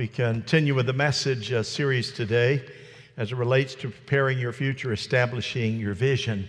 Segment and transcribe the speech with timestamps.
[0.00, 2.64] We continue with the message uh, series today
[3.18, 6.48] as it relates to preparing your future, establishing your vision.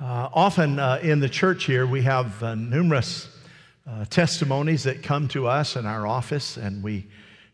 [0.00, 3.28] Uh, often uh, in the church here, we have uh, numerous
[3.88, 7.06] uh, testimonies that come to us in our office, and we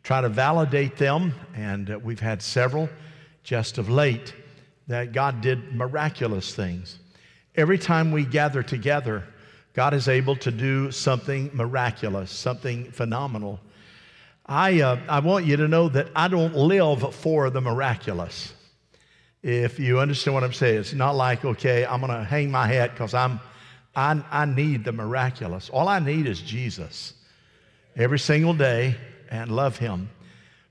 [0.03, 1.35] try to validate them.
[1.55, 2.89] And uh, we've had several
[3.45, 4.33] just of late
[4.89, 6.99] that God did miraculous things.
[7.57, 9.25] Every time we gather together,
[9.75, 13.61] God is able to do something miraculous, something phenomenal.
[14.51, 18.52] I, uh, I want you to know that I don't live for the miraculous.
[19.45, 22.66] If you understand what I'm saying, it's not like, okay, I'm going to hang my
[22.66, 23.38] hat because I'm,
[23.94, 25.70] I, I need the miraculous.
[25.70, 27.14] All I need is Jesus
[27.94, 28.96] every single day
[29.30, 30.10] and love Him.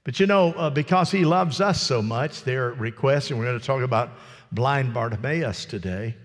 [0.03, 3.59] But you know, uh, because He loves us so much, their request, and we're going
[3.59, 4.11] to talk about
[4.51, 6.15] blind Bartimaeus today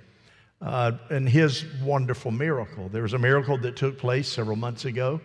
[0.60, 2.88] uh, and his wonderful miracle.
[2.88, 5.20] There was a miracle that took place several months ago.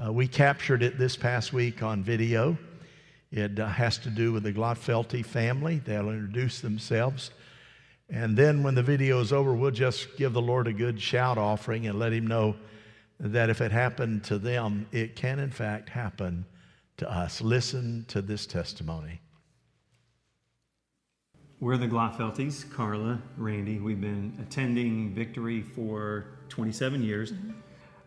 [0.00, 2.56] Uh, we captured it this past week on video.
[3.32, 5.80] It uh, has to do with the Glotfelty family.
[5.84, 7.32] They'll introduce themselves.
[8.08, 11.36] And then when the video is over, we'll just give the Lord a good shout
[11.36, 12.54] offering and let Him know
[13.18, 16.46] that if it happened to them, it can in fact happen
[16.98, 17.40] to us.
[17.40, 19.20] Listen to this testimony.
[21.60, 23.80] We're the Glotfelties, Carla, Randy.
[23.80, 27.32] We've been attending Victory for 27 years.
[27.32, 27.50] Mm-hmm.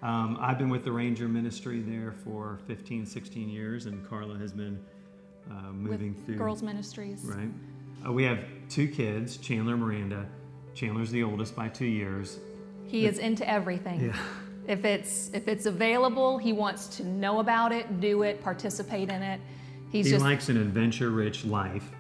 [0.02, 4.52] Um, I've been with the Ranger Ministry there for 15, 16 years, and Carla has
[4.52, 4.80] been
[5.50, 6.38] uh, moving with through.
[6.38, 7.22] Girls Ministries.
[7.24, 7.50] Right.
[8.06, 10.26] Uh, we have two kids, Chandler and Miranda.
[10.74, 12.40] Chandler's the oldest by two years.
[12.86, 14.00] He is into everything.
[14.02, 14.18] Yeah.
[14.68, 19.22] If it's if it's available, he wants to know about it, do it, participate in
[19.22, 19.42] it.
[19.92, 21.92] He's he just likes an adventure-rich life.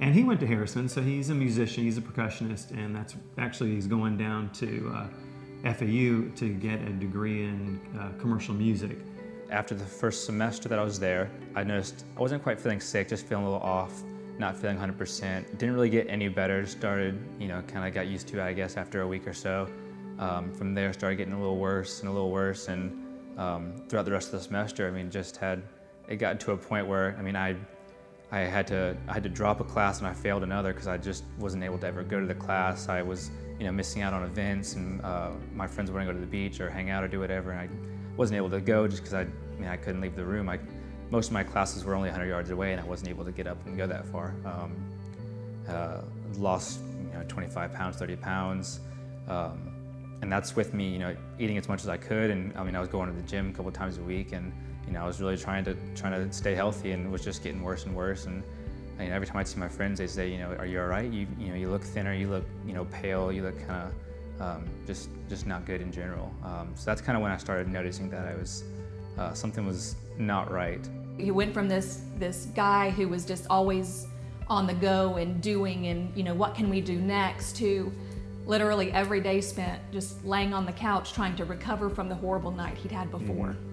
[0.00, 3.74] And he went to Harrison, so he's a musician, he's a percussionist, and that's actually
[3.74, 5.06] he's going down to uh,
[5.64, 8.98] FAU to get a degree in uh, commercial music.
[9.50, 13.08] After the first semester that I was there, I noticed I wasn't quite feeling sick,
[13.08, 14.02] just feeling a little off,
[14.38, 15.58] not feeling 100%.
[15.58, 18.52] Didn't really get any better, started, you know, kind of got used to it, I
[18.52, 19.68] guess, after a week or so.
[20.18, 24.04] Um, from there, started getting a little worse and a little worse, and um, throughout
[24.04, 25.62] the rest of the semester, I mean, just had,
[26.08, 27.56] it got to a point where, I mean, I
[28.32, 30.96] I had to I had to drop a class and I failed another because I
[30.96, 32.88] just wasn't able to ever go to the class.
[32.88, 36.18] I was you know missing out on events and uh, my friends to go to
[36.18, 37.68] the beach or hang out or do whatever, and I
[38.16, 40.48] wasn't able to go just because I, I mean I couldn't leave the room.
[40.48, 40.60] I,
[41.10, 43.48] most of my classes were only 100 yards away and I wasn't able to get
[43.48, 44.34] up and go that far.
[44.44, 44.76] Um,
[45.68, 46.02] uh,
[46.38, 46.80] lost
[47.12, 48.80] you know 25 pounds, 30 pounds.
[49.28, 49.72] Um,
[50.22, 52.76] and that's with me, you know, eating as much as I could, and I mean,
[52.76, 54.52] I was going to the gym a couple times a week, and
[54.90, 57.44] you know, I was really trying to trying to stay healthy and it was just
[57.44, 58.26] getting worse and worse.
[58.26, 58.42] And
[58.98, 60.88] I mean, every time I see my friends, they say, you know, are you all
[60.88, 61.08] right?
[61.08, 64.42] You you know, you look thinner, you look you know pale, you look kind of
[64.42, 66.34] um, just just not good in general.
[66.44, 68.64] Um, so that's kind of when I started noticing that I was
[69.16, 70.80] uh, something was not right.
[71.18, 74.08] He went from this this guy who was just always
[74.48, 77.92] on the go and doing and you know what can we do next to
[78.44, 82.50] literally every day spent just laying on the couch trying to recover from the horrible
[82.50, 83.50] night he'd had before.
[83.50, 83.69] Mm-hmm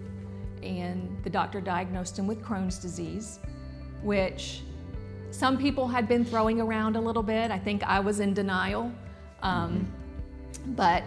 [0.64, 3.40] and the doctor diagnosed him with Crohn's disease,
[4.02, 4.62] which
[5.32, 7.52] some people had been throwing around a little bit.
[7.52, 8.92] I think I was in denial,
[9.42, 9.92] um,
[10.68, 11.04] but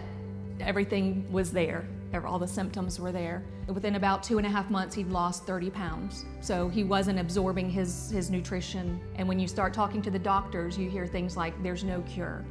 [0.59, 1.85] everything was there.
[2.25, 3.41] All the symptoms were there.
[3.67, 6.25] Within about two and a half months, he'd lost 30 pounds.
[6.41, 8.99] So he wasn't absorbing his, his nutrition.
[9.15, 12.43] And when you start talking to the doctors, you hear things like, there's no cure.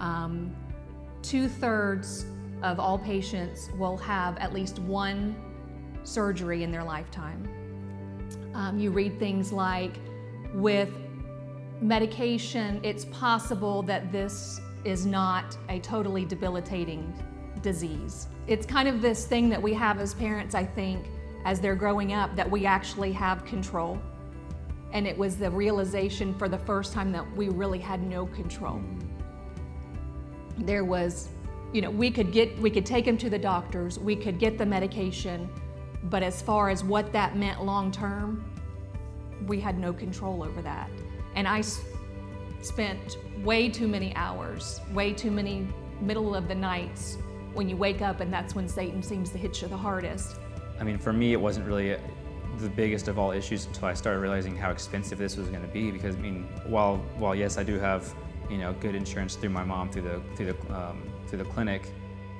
[0.00, 0.54] Um,
[1.22, 2.26] Two thirds
[2.62, 5.36] of all patients will have at least one
[6.08, 7.48] surgery in their lifetime.
[8.54, 9.94] Um, you read things like,
[10.54, 10.90] with
[11.80, 17.12] medication, it's possible that this is not a totally debilitating
[17.62, 18.28] disease.
[18.46, 21.06] It's kind of this thing that we have as parents, I think,
[21.44, 24.00] as they're growing up, that we actually have control.
[24.92, 28.80] And it was the realization for the first time that we really had no control.
[30.56, 31.28] There was,
[31.72, 34.56] you know, we could get, we could take him to the doctors, we could get
[34.56, 35.48] the medication,
[36.04, 38.44] but as far as what that meant long term,
[39.46, 40.90] we had no control over that.
[41.34, 41.62] And I
[42.62, 45.66] spent way too many hours, way too many
[46.00, 47.18] middle of the nights
[47.54, 50.36] when you wake up and that's when Satan seems to hit you the hardest.
[50.80, 51.96] I mean, for me, it wasn't really
[52.58, 55.68] the biggest of all issues until I started realizing how expensive this was going to
[55.68, 55.90] be.
[55.90, 58.14] Because I mean, while while yes, I do have
[58.50, 61.88] you know good insurance through my mom through the through the um, through the clinic,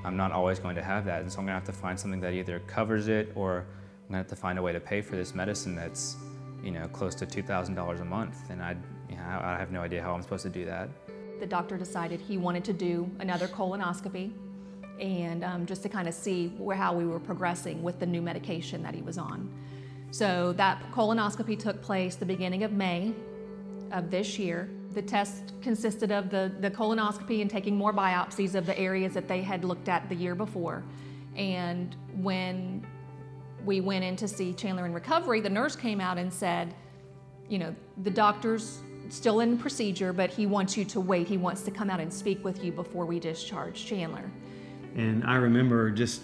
[0.05, 1.23] I'm not always going to have that.
[1.23, 4.13] And so I'm going to have to find something that either covers it or I'm
[4.13, 6.17] going to have to find a way to pay for this medicine that's,
[6.63, 8.51] you know, close to $2,000 a month.
[8.51, 8.77] And I,
[9.11, 10.89] you know, I have no idea how I'm supposed to do that.
[11.41, 14.33] The doctor decided he wanted to do another colonoscopy
[15.01, 18.23] and um, just to kind of see where, how we were progressing with the new
[18.23, 19.53] medication that he was on.
[20.11, 23.13] So that colonoscopy took place the beginning of May
[23.93, 24.71] of this year.
[24.93, 29.29] The test consisted of the, the colonoscopy and taking more biopsies of the areas that
[29.29, 30.83] they had looked at the year before.
[31.37, 32.87] And when
[33.65, 36.75] we went in to see Chandler in recovery, the nurse came out and said,
[37.49, 41.27] you know, the doctor's still in procedure, but he wants you to wait.
[41.27, 44.31] He wants to come out and speak with you before we discharge Chandler.
[44.97, 46.23] And I remember just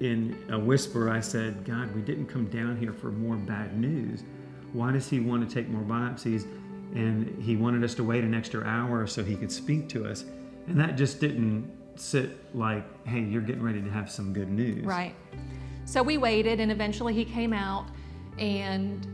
[0.00, 4.22] in a whisper, I said, God, we didn't come down here for more bad news.
[4.72, 6.46] Why does he want to take more biopsies?
[6.94, 10.24] And he wanted us to wait an extra hour so he could speak to us.
[10.66, 14.84] And that just didn't sit like, hey, you're getting ready to have some good news.
[14.84, 15.14] Right.
[15.84, 17.86] So we waited, and eventually he came out.
[18.38, 19.06] And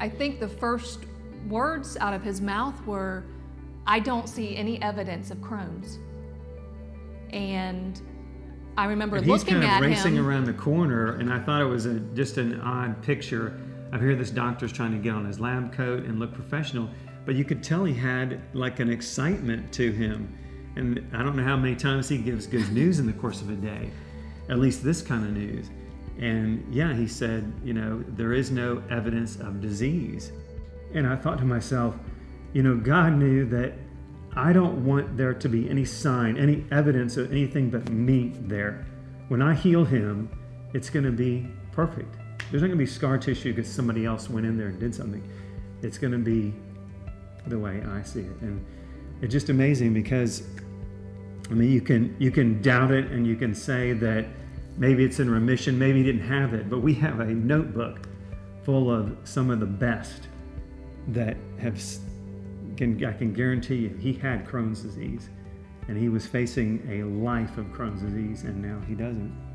[0.00, 1.00] I think the first
[1.48, 3.24] words out of his mouth were,
[3.86, 5.98] I don't see any evidence of Crohn's.
[7.30, 8.00] And
[8.76, 10.26] I remember And he's looking kind of at racing him.
[10.26, 13.58] around the corner, and I thought it was a, just an odd picture.
[13.92, 16.88] I hear this doctor's trying to get on his lab coat and look professional,
[17.26, 20.34] but you could tell he had like an excitement to him.
[20.76, 23.50] And I don't know how many times he gives good news in the course of
[23.50, 23.90] a day,
[24.48, 25.68] at least this kind of news.
[26.18, 30.32] And yeah, he said, you know, there is no evidence of disease.
[30.94, 31.94] And I thought to myself,
[32.54, 33.74] you know, God knew that
[34.34, 38.86] I don't want there to be any sign, any evidence of anything but me there.
[39.28, 40.30] When I heal him,
[40.72, 42.16] it's going to be perfect.
[42.52, 44.94] There's not going to be scar tissue because somebody else went in there and did
[44.94, 45.26] something.
[45.80, 46.52] It's going to be
[47.46, 48.40] the way I see it.
[48.42, 48.62] And
[49.22, 50.42] it's just amazing because
[51.50, 54.26] I mean, you can you can doubt it and you can say that
[54.76, 58.06] maybe it's in remission, maybe he didn't have it, but we have a notebook
[58.64, 60.28] full of some of the best
[61.08, 61.82] that have
[62.76, 65.30] can I can guarantee you he had Crohn's disease
[65.88, 69.51] and he was facing a life of Crohn's disease and now he doesn't.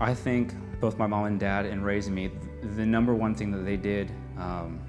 [0.00, 2.30] I think both my mom and dad in raising me,
[2.76, 4.80] the number one thing that they did um,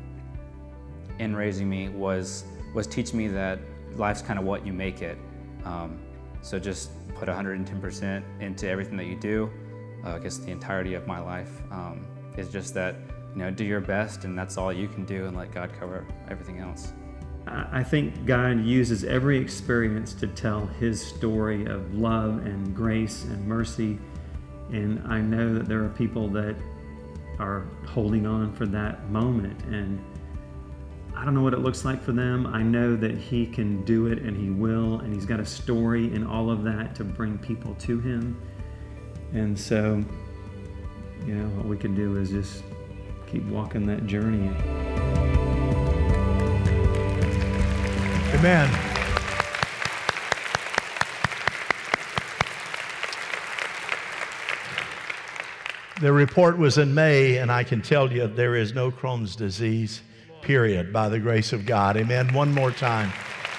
[1.18, 3.60] in raising me was was teach me that
[3.96, 5.18] life's kind of what you make it.
[5.66, 6.00] Um,
[6.42, 9.50] so just put 110% into everything that you do.
[10.06, 12.06] Uh, I guess the entirety of my life um,
[12.38, 12.96] is just that
[13.34, 16.06] you know do your best and that's all you can do and let God cover
[16.30, 16.94] everything else.
[17.48, 23.24] I I think God uses every experience to tell his story of love and grace
[23.24, 23.98] and mercy.
[24.72, 26.56] And I know that there are people that
[27.40, 29.64] are holding on for that moment.
[29.66, 30.04] And
[31.16, 32.48] I don't know what it looks like for them.
[32.48, 35.00] I know that he can do it and he will.
[35.00, 38.40] And he's got a story and all of that to bring people to him.
[39.34, 40.04] And so,
[41.26, 42.64] you know, what we can do is just
[43.28, 44.50] keep walking that journey.
[48.34, 48.99] Amen.
[56.02, 60.02] The report was in May, and I can tell you there is no Crohn's disease,
[60.42, 61.98] period, by the grace of God.
[61.98, 62.34] Amen.
[62.34, 63.12] One more time.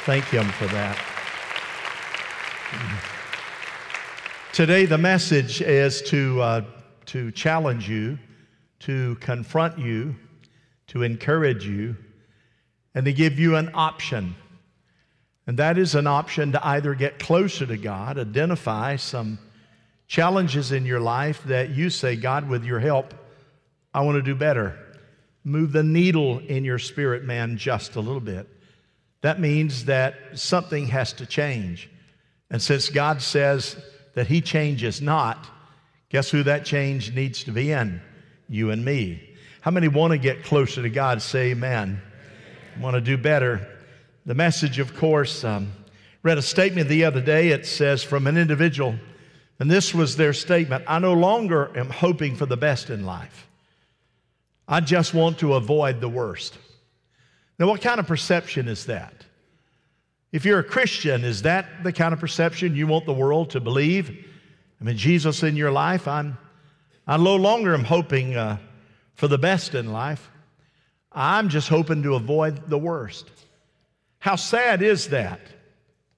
[0.07, 0.99] Thank Him for that.
[4.55, 6.65] Today, the message is to, uh,
[7.07, 8.19] to challenge you,
[8.81, 10.17] to confront you,
[10.87, 11.95] to encourage you,
[12.95, 14.35] and to give you an option.
[15.47, 19.39] And that is an option to either get closer to God, identify some
[20.11, 23.15] challenges in your life that you say, God, with your help,
[23.95, 24.77] I want to do better.
[25.45, 28.49] Move the needle in your spirit, man, just a little bit.
[29.21, 31.89] That means that something has to change.
[32.51, 33.77] And since God says
[34.15, 35.49] that He changes not,
[36.09, 38.03] guess who that change needs to be in?
[38.49, 39.37] You and me.
[39.61, 41.23] How many want to get closer to God?
[41.23, 42.03] Say amen.
[42.81, 43.65] Want to do better.
[44.27, 45.71] The message, of course, um,
[46.25, 47.51] read a statement the other day.
[47.51, 48.97] It says from an individual,
[49.61, 53.47] and this was their statement I no longer am hoping for the best in life.
[54.67, 56.57] I just want to avoid the worst.
[57.59, 59.13] Now, what kind of perception is that?
[60.33, 63.61] If you're a Christian, is that the kind of perception you want the world to
[63.61, 64.27] believe?
[64.81, 66.39] I mean, Jesus in your life, I'm,
[67.07, 68.57] I no longer am hoping uh,
[69.15, 70.31] for the best in life.
[71.13, 73.29] I'm just hoping to avoid the worst.
[74.21, 75.41] How sad is that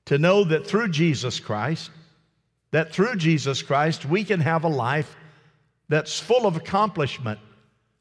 [0.05, 1.91] to know that through Jesus Christ,
[2.73, 5.15] that through Jesus Christ, we can have a life
[5.89, 7.39] that's full of accomplishment,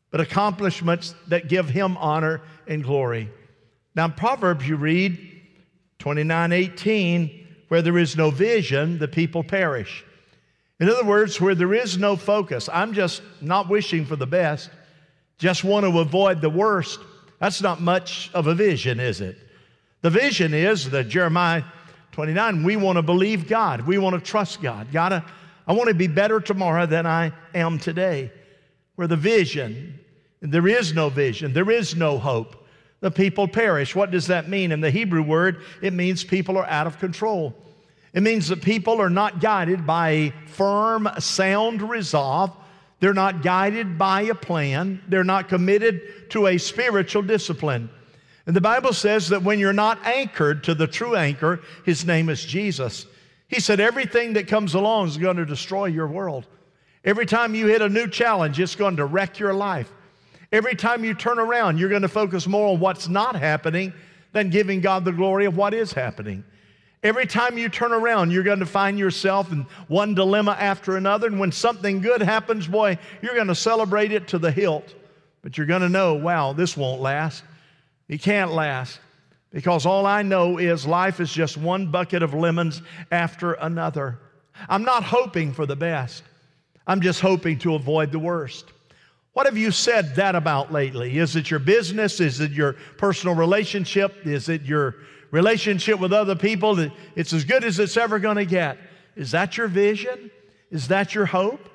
[0.10, 3.30] but accomplishments that give Him honor and glory.
[3.96, 5.28] Now, in Proverbs, you read
[6.00, 10.04] 29 18, where there is no vision, the people perish.
[10.80, 14.70] In other words, where there is no focus, I'm just not wishing for the best,
[15.38, 17.00] just want to avoid the worst.
[17.40, 19.38] That's not much of a vision, is it?
[20.02, 21.64] The vision is that Jeremiah
[22.22, 23.82] 29, we want to believe God.
[23.82, 24.92] We want to trust God.
[24.92, 25.24] God,
[25.66, 28.32] I want to be better tomorrow than I am today.
[28.94, 30.00] Where the vision
[30.40, 32.68] There is no vision, there is no hope.
[33.00, 33.96] The people perish.
[33.96, 34.72] What does that mean?
[34.72, 37.56] In the Hebrew word, it means people are out of control.
[38.14, 42.56] It means that people are not guided by a firm, sound resolve.
[43.00, 45.02] They're not guided by a plan.
[45.08, 47.90] They're not committed to a spiritual discipline.
[48.52, 52.28] And the Bible says that when you're not anchored to the true anchor, his name
[52.28, 53.06] is Jesus.
[53.48, 56.46] He said everything that comes along is going to destroy your world.
[57.06, 59.90] Every time you hit a new challenge, it's going to wreck your life.
[60.52, 63.94] Every time you turn around, you're going to focus more on what's not happening
[64.34, 66.44] than giving God the glory of what is happening.
[67.04, 71.28] Every time you turn around, you're going to find yourself in one dilemma after another.
[71.28, 74.94] And when something good happens, boy, you're going to celebrate it to the hilt.
[75.42, 77.46] But you're going to know, wow, this won't last.
[78.12, 79.00] It can't last.
[79.52, 84.20] Because all I know is life is just one bucket of lemons after another.
[84.70, 86.24] I'm not hoping for the best,
[86.86, 88.72] I'm just hoping to avoid the worst.
[89.34, 91.18] What have you said that about lately?
[91.18, 92.20] Is it your business?
[92.20, 94.28] Is it your personal relationship?
[94.28, 94.98] Is it your
[95.32, 96.78] relationship with other people?
[97.16, 98.78] It's as good as it's ever going to get.
[99.16, 100.30] Is that your vision?
[100.70, 101.70] Is that your hope?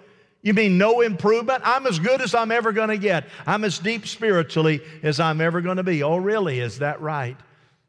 [0.47, 1.63] You mean no improvement?
[1.65, 3.27] I'm as good as I'm ever going to get.
[3.49, 6.05] I'm as deep spiritually as I'm ever going to be.
[6.05, 6.61] Oh, really?
[6.61, 7.37] Is that right?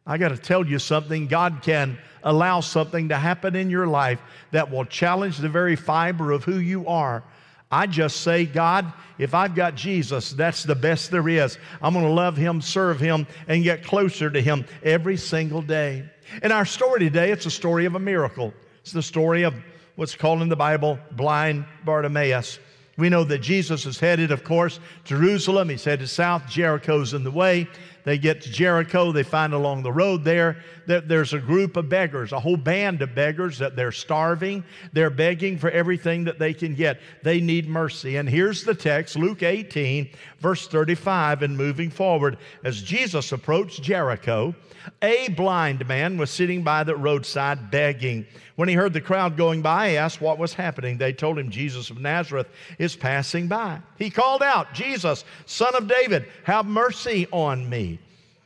[0.08, 1.28] I got to tell you something.
[1.28, 4.20] God can allow something to happen in your life
[4.54, 7.24] that will challenge the very fiber of who you are.
[7.70, 11.60] I just say, God, if I've got Jesus, that's the best there is.
[11.80, 16.10] I'm going to love Him, serve Him, and get closer to Him every single day.
[16.42, 18.52] In our story today, it's a story of a miracle.
[18.82, 19.54] It's the story of
[19.98, 22.60] what's called in the Bible blind Bartimaeus.
[22.98, 25.70] We know that Jesus is headed, of course, Jerusalem.
[25.70, 26.48] He's headed south.
[26.48, 27.68] Jericho's in the way.
[28.06, 29.12] They get to Jericho.
[29.12, 33.02] They find along the road there that there's a group of beggars, a whole band
[33.02, 34.64] of beggars that they're starving.
[34.94, 37.00] They're begging for everything that they can get.
[37.22, 38.16] They need mercy.
[38.16, 42.38] And here's the text, Luke 18, verse 35, and moving forward.
[42.64, 44.56] As Jesus approached Jericho,
[45.02, 48.26] a blind man was sitting by the roadside begging.
[48.58, 50.98] When he heard the crowd going by, he asked what was happening.
[50.98, 52.48] They told him Jesus of Nazareth
[52.80, 53.80] is passing by.
[54.00, 58.00] He called out, Jesus, son of David, have mercy on me.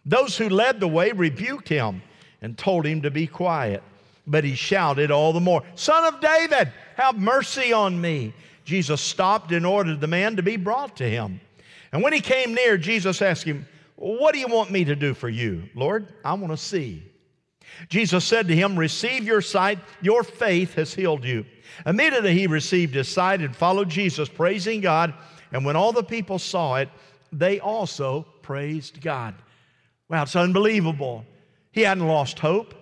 [0.06, 2.02] Those who led the way rebuked him
[2.42, 3.84] and told him to be quiet.
[4.28, 8.34] But he shouted all the more, Son of David, have mercy on me.
[8.66, 11.40] Jesus stopped and ordered the man to be brought to him.
[11.94, 13.66] And when he came near, Jesus asked him,
[13.96, 15.64] What do you want me to do for you?
[15.74, 17.02] Lord, I want to see.
[17.90, 21.46] Jesus said to him, Receive your sight, your faith has healed you.
[21.86, 25.14] Immediately he received his sight and followed Jesus, praising God.
[25.52, 26.90] And when all the people saw it,
[27.32, 29.36] they also praised God.
[30.10, 31.26] Wow, it's unbelievable.
[31.72, 32.76] He hadn't lost hope.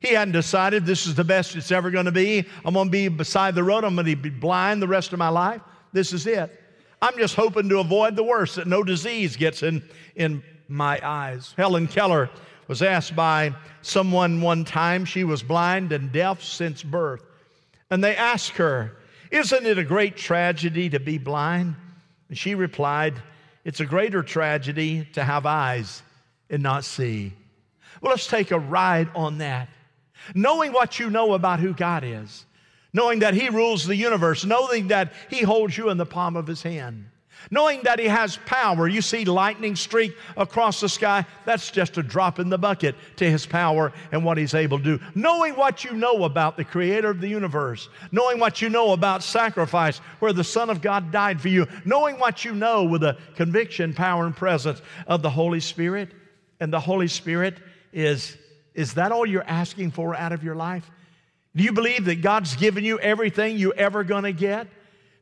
[0.00, 2.46] He hadn't decided this is the best it's ever going to be.
[2.64, 3.84] I'm going to be beside the road.
[3.84, 5.60] I'm going to be blind the rest of my life.
[5.92, 6.60] This is it.
[7.00, 9.82] I'm just hoping to avoid the worst, that no disease gets in,
[10.14, 11.54] in my eyes.
[11.56, 12.30] Helen Keller
[12.68, 17.22] was asked by someone one time, she was blind and deaf since birth.
[17.90, 18.96] And they asked her,
[19.30, 21.76] Isn't it a great tragedy to be blind?
[22.28, 23.14] And she replied,
[23.64, 26.02] It's a greater tragedy to have eyes
[26.50, 27.32] and not see.
[28.00, 29.68] Well, let's take a ride on that.
[30.34, 32.46] Knowing what you know about who God is,
[32.92, 36.46] knowing that He rules the universe, knowing that He holds you in the palm of
[36.46, 37.06] His hand,
[37.50, 38.88] knowing that He has power.
[38.88, 43.30] You see lightning streak across the sky, that's just a drop in the bucket to
[43.30, 45.04] His power and what He's able to do.
[45.14, 49.22] Knowing what you know about the Creator of the universe, knowing what you know about
[49.22, 53.16] sacrifice, where the Son of God died for you, knowing what you know with the
[53.36, 56.10] conviction, power, and presence of the Holy Spirit
[56.60, 57.58] and the Holy Spirit
[57.92, 58.36] is,
[58.74, 60.90] is that all you're asking for out of your life?
[61.56, 64.66] Do you believe that God's given you everything you're ever going to get?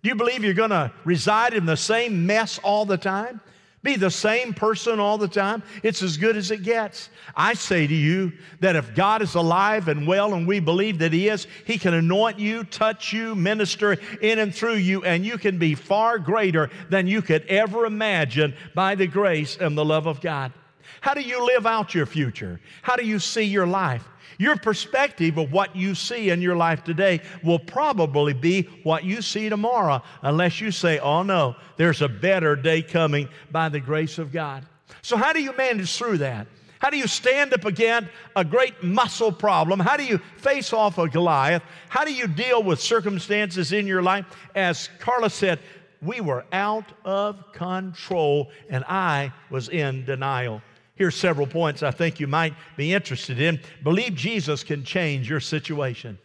[0.02, 3.40] Do you believe you're going to reside in the same mess all the time?
[3.84, 5.62] Be the same person all the time?
[5.82, 7.08] It's as good as it gets.
[7.34, 11.12] I say to you that if God is alive and well, and we believe that
[11.12, 15.36] He is, He can anoint you, touch you, minister in and through you, and you
[15.36, 20.06] can be far greater than you could ever imagine by the grace and the love
[20.06, 20.52] of God.
[21.00, 22.60] How do you live out your future?
[22.82, 24.06] How do you see your life?
[24.38, 29.22] Your perspective of what you see in your life today will probably be what you
[29.22, 34.18] see tomorrow, unless you say, Oh no, there's a better day coming by the grace
[34.18, 34.66] of God.
[35.02, 36.46] So, how do you manage through that?
[36.78, 39.78] How do you stand up against a great muscle problem?
[39.78, 41.62] How do you face off a Goliath?
[41.88, 44.26] How do you deal with circumstances in your life?
[44.56, 45.60] As Carla said,
[46.02, 50.60] we were out of control and I was in denial.
[50.94, 53.60] Here's several points I think you might be interested in.
[53.82, 56.18] Believe Jesus can change your situation.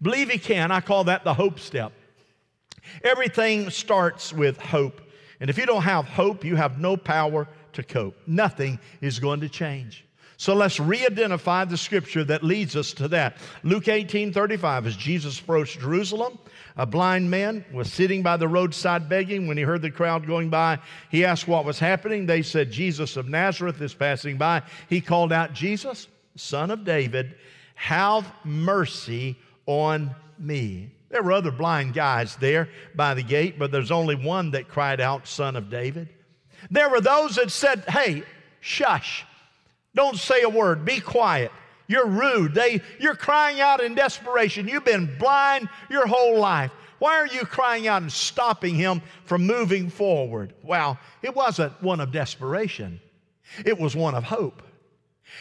[0.00, 0.70] Believe He can.
[0.70, 1.92] I call that the hope step.
[3.02, 5.00] Everything starts with hope.
[5.40, 8.16] And if you don't have hope, you have no power to cope.
[8.26, 10.04] Nothing is going to change.
[10.44, 13.38] So let's re identify the scripture that leads us to that.
[13.62, 16.38] Luke 18 35, as Jesus approached Jerusalem,
[16.76, 19.46] a blind man was sitting by the roadside begging.
[19.46, 22.26] When he heard the crowd going by, he asked what was happening.
[22.26, 24.60] They said, Jesus of Nazareth is passing by.
[24.90, 27.36] He called out, Jesus, son of David,
[27.74, 30.90] have mercy on me.
[31.08, 35.00] There were other blind guys there by the gate, but there's only one that cried
[35.00, 36.10] out, Son of David.
[36.70, 38.24] There were those that said, Hey,
[38.60, 39.24] shush,
[39.94, 41.52] don't say a word, be quiet.
[41.86, 42.54] You're rude.
[42.54, 44.66] They, you're crying out in desperation.
[44.66, 46.72] You've been blind your whole life.
[46.98, 50.54] Why are you crying out and stopping him from moving forward?
[50.62, 53.00] Well, it wasn't one of desperation,
[53.64, 54.62] it was one of hope.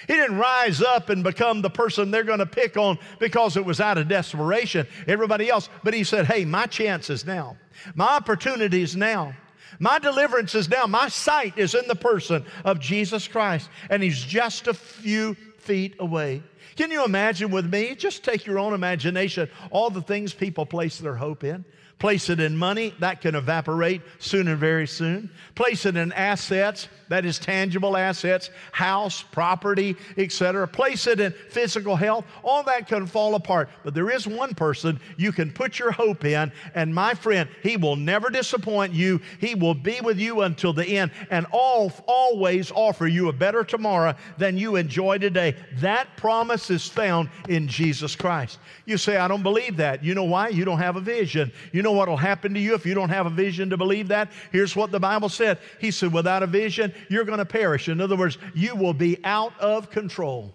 [0.07, 3.63] He didn't rise up and become the person they're going to pick on because it
[3.63, 5.69] was out of desperation, everybody else.
[5.83, 7.57] But he said, Hey, my chance is now.
[7.93, 9.33] My opportunity is now.
[9.79, 10.85] My deliverance is now.
[10.85, 13.69] My sight is in the person of Jesus Christ.
[13.89, 16.43] And he's just a few feet away.
[16.75, 17.95] Can you imagine with me?
[17.95, 21.65] Just take your own imagination all the things people place their hope in.
[21.99, 25.29] Place it in money, that can evaporate soon and very soon.
[25.55, 30.67] Place it in assets, that is tangible assets, house, property, etc.
[30.67, 33.69] Place it in physical health, all that can fall apart.
[33.83, 37.77] But there is one person you can put your hope in, and my friend, he
[37.77, 39.21] will never disappoint you.
[39.39, 43.63] He will be with you until the end and all, always offer you a better
[43.63, 45.55] tomorrow than you enjoy today.
[45.81, 48.57] That promise is found in Jesus Christ.
[48.85, 50.03] You say, I don't believe that.
[50.03, 50.47] You know why?
[50.47, 51.51] You don't have a vision.
[51.73, 54.07] You know what will happen to you if you don't have a vision to believe
[54.07, 54.31] that?
[54.51, 57.89] Here's what the Bible said He said, without a vision, you're going to perish.
[57.89, 60.53] In other words, you will be out of control.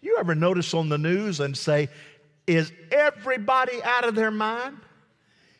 [0.00, 1.88] You ever notice on the news and say,
[2.46, 4.78] is everybody out of their mind?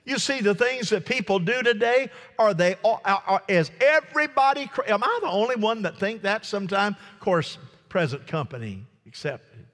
[0.05, 2.09] You see the things that people do today.
[2.39, 2.77] Are they?
[2.83, 4.71] Are, are, is everybody?
[4.87, 6.47] Am I the only one that think that?
[6.47, 7.59] Sometime, of course,
[7.91, 9.67] present company accepted.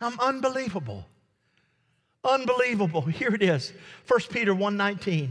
[0.00, 1.04] I'm unbelievable.
[2.24, 3.02] Unbelievable.
[3.02, 3.74] Here it is.
[4.06, 5.30] 1 Peter 1:19.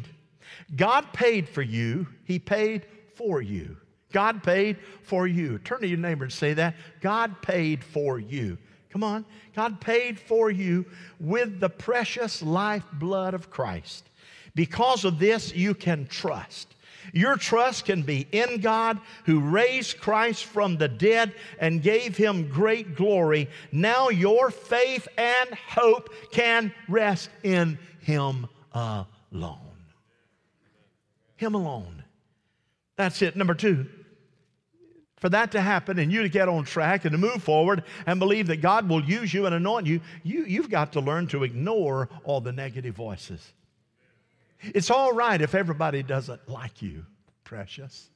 [0.76, 2.08] God paid for you.
[2.26, 3.78] He paid for you.
[4.12, 5.60] God paid for you.
[5.60, 6.76] Turn to your neighbor and say that.
[7.02, 8.58] God paid for you.
[8.90, 9.26] Come on.
[9.56, 10.86] God paid for you
[11.20, 14.10] with the precious life blood of Christ.
[14.56, 16.74] Because of this, you can trust.
[17.14, 22.50] Your trust can be in God who raised Christ from the dead and gave him
[22.50, 23.50] great glory.
[23.72, 29.67] Now your faith and hope can rest in him alone.
[31.38, 32.04] Him alone.
[32.96, 33.36] That's it.
[33.36, 33.86] Number two,
[35.18, 38.20] for that to happen and you to get on track and to move forward and
[38.20, 41.44] believe that God will use you and anoint you, you you've got to learn to
[41.44, 43.54] ignore all the negative voices.
[44.62, 47.06] It's all right if everybody doesn't like you,
[47.44, 48.10] precious.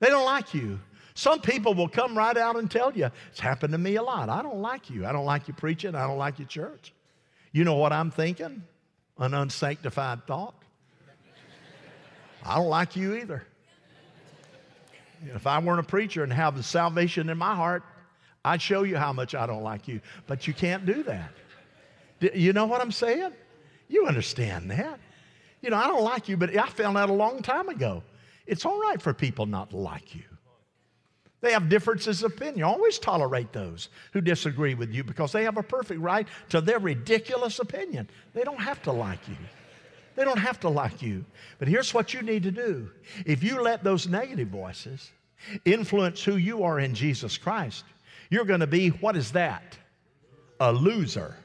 [0.00, 0.80] They don't like you.
[1.14, 4.28] Some people will come right out and tell you, it's happened to me a lot.
[4.28, 5.04] I don't like you.
[5.04, 5.96] I don't like you preaching.
[5.96, 6.92] I don't like your church.
[7.50, 8.62] You know what I'm thinking?
[9.18, 10.54] An unsanctified thought.
[12.44, 13.44] I don't like you either.
[15.34, 17.82] If I weren't a preacher and have the salvation in my heart,
[18.44, 20.00] I'd show you how much I don't like you.
[20.26, 21.30] But you can't do that.
[22.34, 23.32] You know what I'm saying?
[23.88, 25.00] You understand that.
[25.60, 28.02] You know, I don't like you, but I found out a long time ago.
[28.46, 30.22] It's all right for people not to like you.
[31.40, 32.64] They have differences of opinion.
[32.64, 36.80] Always tolerate those who disagree with you because they have a perfect right to their
[36.80, 38.08] ridiculous opinion.
[38.34, 39.36] They don't have to like you.
[40.16, 41.24] They don't have to like you.
[41.60, 42.90] But here's what you need to do
[43.24, 45.12] if you let those negative voices
[45.64, 47.84] influence who you are in Jesus Christ,
[48.28, 49.78] you're going to be what is that?
[50.58, 51.36] A loser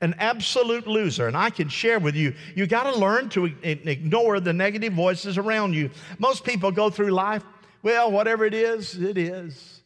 [0.00, 1.26] an absolute loser.
[1.26, 5.38] And I can share with you, you got to learn to ignore the negative voices
[5.38, 5.90] around you.
[6.18, 7.44] Most people go through life,
[7.82, 9.80] well, whatever it is, it is.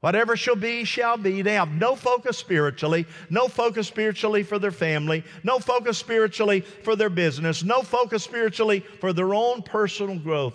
[0.00, 1.42] Whatever shall be, shall be.
[1.42, 6.94] They have no focus spiritually, no focus spiritually for their family, no focus spiritually for
[6.94, 10.54] their business, no focus spiritually for their own personal growth.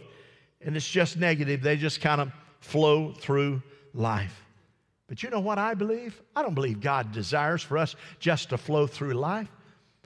[0.62, 1.62] And it's just negative.
[1.62, 3.62] They just kind of flow through
[3.94, 4.44] life.
[5.08, 6.22] But you know what I believe?
[6.36, 9.50] I don't believe God desires for us just to flow through life.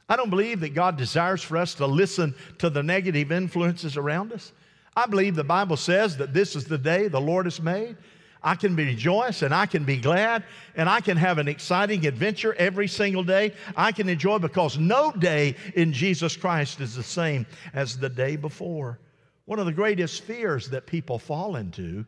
[0.09, 4.33] I don't believe that God desires for us to listen to the negative influences around
[4.33, 4.51] us.
[4.97, 7.97] I believe the Bible says that this is the day the Lord has made.
[8.41, 10.43] I can rejoice and I can be glad
[10.75, 13.53] and I can have an exciting adventure every single day.
[13.75, 18.37] I can enjoy because no day in Jesus Christ is the same as the day
[18.37, 18.97] before.
[19.45, 22.03] One of the greatest fears that people fall into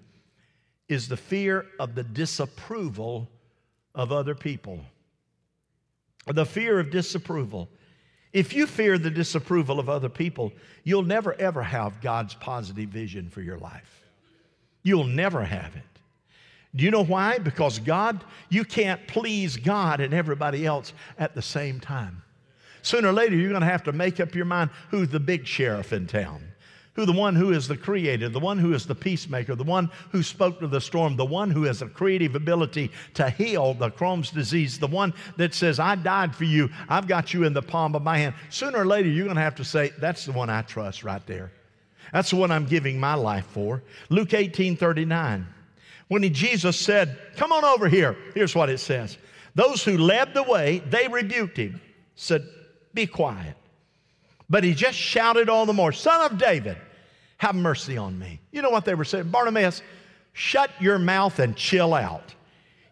[0.88, 3.30] is the fear of the disapproval
[3.94, 4.80] of other people.
[6.26, 7.70] The fear of disapproval.
[8.32, 13.30] If you fear the disapproval of other people, you'll never ever have God's positive vision
[13.30, 14.04] for your life.
[14.84, 15.84] You'll never have it.
[16.76, 17.40] Do you know why?
[17.40, 22.22] Because God, you can't please God and everybody else at the same time.
[22.84, 25.48] Sooner or later, you're going to have to make up your mind who's the big
[25.48, 26.49] sheriff in town
[27.00, 29.90] who the one who is the creator, the one who is the peacemaker, the one
[30.12, 33.90] who spoke to the storm, the one who has a creative ability to heal the
[33.90, 37.62] Crohn's disease, the one that says, I died for you, I've got you in the
[37.62, 38.36] palm of my hand.
[38.50, 41.26] Sooner or later, you're going to have to say, That's the one I trust right
[41.26, 41.54] there.
[42.12, 43.82] That's the one I'm giving my life for.
[44.10, 45.48] Luke 18 39.
[46.10, 49.18] When he, Jesus said, Come on over here, here's what it says.
[49.56, 51.80] Those who led the way, they rebuked him,
[52.16, 52.46] said,
[52.94, 53.56] Be quiet.
[54.50, 56.76] But he just shouted all the more, Son of David,
[57.40, 58.40] have mercy on me.
[58.52, 59.30] You know what they were saying?
[59.30, 59.82] Bartimaeus,
[60.34, 62.36] shut your mouth and chill out.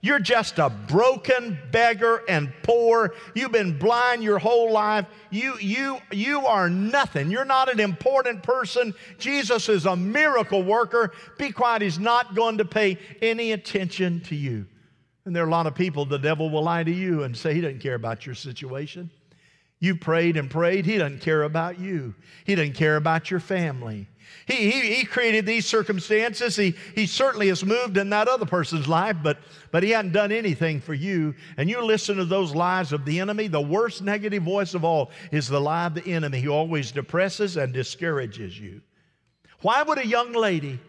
[0.02, 3.14] You're just a broken beggar and poor.
[3.34, 5.06] You've been blind your whole life.
[5.32, 7.30] You, you, you are nothing.
[7.30, 8.94] You're not an important person.
[9.18, 11.12] Jesus is a miracle worker.
[11.38, 11.82] Be quiet.
[11.82, 14.66] He's not going to pay any attention to you.
[15.26, 17.54] And there are a lot of people, the devil will lie to you and say
[17.54, 19.10] he doesn't care about your situation.
[19.80, 20.86] You prayed and prayed.
[20.86, 22.16] He doesn't care about you.
[22.46, 24.08] He doesn't care about your family.
[24.48, 26.56] He, he, he, created these circumstances.
[26.56, 29.40] He, he certainly has moved in that other person's life, but,
[29.72, 31.36] but he hadn't done anything for you.
[31.58, 33.48] And you listen to those lies of the enemy.
[33.48, 37.58] The worst negative voice of all is the lie of the enemy who always depresses
[37.58, 38.82] and discourages you.
[39.62, 40.80] Why would a young lady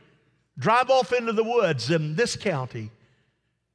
[0.56, 2.90] drive off into the woods in this county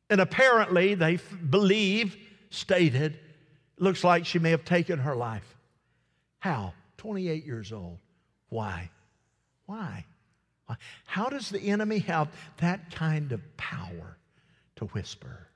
[0.10, 2.16] and apparently they believe,
[2.52, 3.20] stated,
[3.80, 5.58] looks like she may have taken her life?
[6.40, 6.74] How?
[6.98, 8.00] 28 years old.
[8.50, 8.90] Why?
[9.66, 10.06] Why?
[11.06, 14.18] How does the enemy have that kind of power
[14.78, 15.48] to whisper?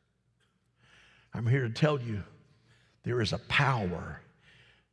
[1.34, 2.24] I'm here to tell you
[3.04, 4.22] there is a power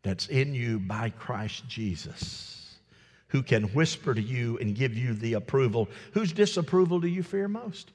[0.03, 2.77] that's in you by Christ Jesus
[3.29, 5.89] who can whisper to you and give you the approval.
[6.13, 7.91] Whose disapproval do you fear most?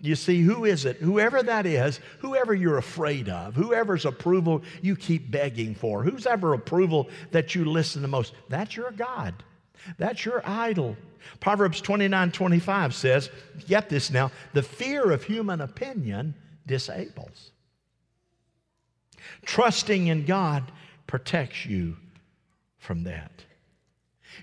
[0.00, 0.98] You see, who is it?
[0.98, 6.52] Whoever that is, whoever you're afraid of, whoever's approval you keep begging for, whose ever
[6.52, 9.34] approval that you listen to most, that's your God.
[9.96, 10.96] That's your idol.
[11.40, 13.30] Proverbs 29 25 says,
[13.66, 16.34] get this now, the fear of human opinion
[16.66, 17.52] disables.
[19.44, 20.70] Trusting in God
[21.06, 21.96] protects you
[22.78, 23.32] from that.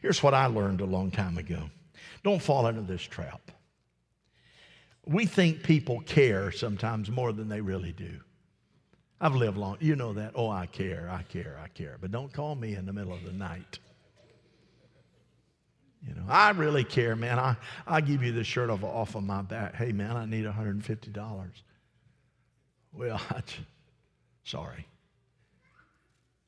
[0.01, 1.69] Here's what I learned a long time ago
[2.23, 3.51] don't fall into this trap.
[5.05, 8.19] We think people care sometimes more than they really do.
[9.21, 10.31] I've lived long, you know that.
[10.35, 11.97] Oh, I care, I care, I care.
[12.01, 13.79] But don't call me in the middle of the night.
[16.07, 17.39] You know, I really care, man.
[17.39, 17.55] I,
[17.87, 19.75] I give you the shirt off, off of my back.
[19.75, 21.47] Hey, man, I need $150.
[22.93, 23.41] Well, I,
[24.43, 24.87] sorry.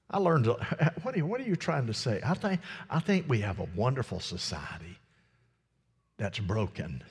[0.10, 0.46] I learned,
[1.02, 2.22] what are, you, what are you trying to say?
[2.24, 4.98] I think, I think we have a wonderful society
[6.17, 7.04] that's broken.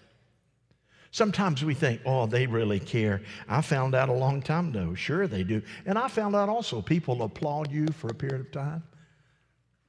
[1.11, 3.23] Sometimes we think, oh, they really care.
[3.49, 4.95] I found out a long time ago.
[4.95, 5.63] Sure, they do.
[5.85, 8.83] And I found out also people applaud you for a period of time,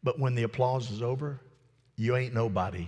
[0.03, 1.41] but when the applause is over,
[1.97, 2.87] you ain't nobody.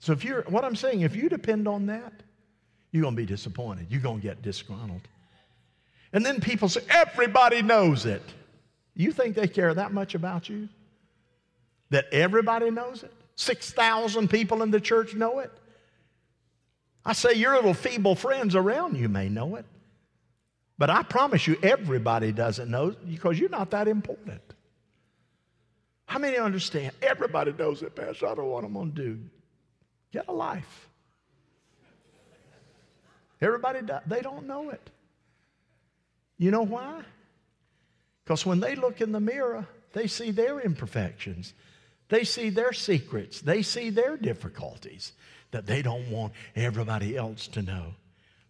[0.00, 2.12] So if you're, what I'm saying, if you depend on that,
[2.90, 3.86] you're going to be disappointed.
[3.90, 5.02] You're going to get disgruntled.
[6.12, 8.22] And then people say, everybody knows it.
[8.94, 10.68] You think they care that much about you?
[11.90, 13.12] That everybody knows it?
[13.36, 15.52] 6,000 people in the church know it?
[17.04, 19.64] I say your little feeble friends around you may know it.
[20.76, 24.40] But I promise you, everybody doesn't know because you're not that important.
[26.08, 26.92] How many understand?
[27.02, 28.28] Everybody knows it, Pastor.
[28.28, 29.18] I don't know what I'm going to do.
[30.10, 30.88] Get a life.
[33.42, 34.00] Everybody, does.
[34.06, 34.80] they don't know it.
[36.38, 37.02] You know why?
[38.24, 41.52] Because when they look in the mirror, they see their imperfections.
[42.08, 43.42] They see their secrets.
[43.42, 45.12] They see their difficulties
[45.50, 47.92] that they don't want everybody else to know.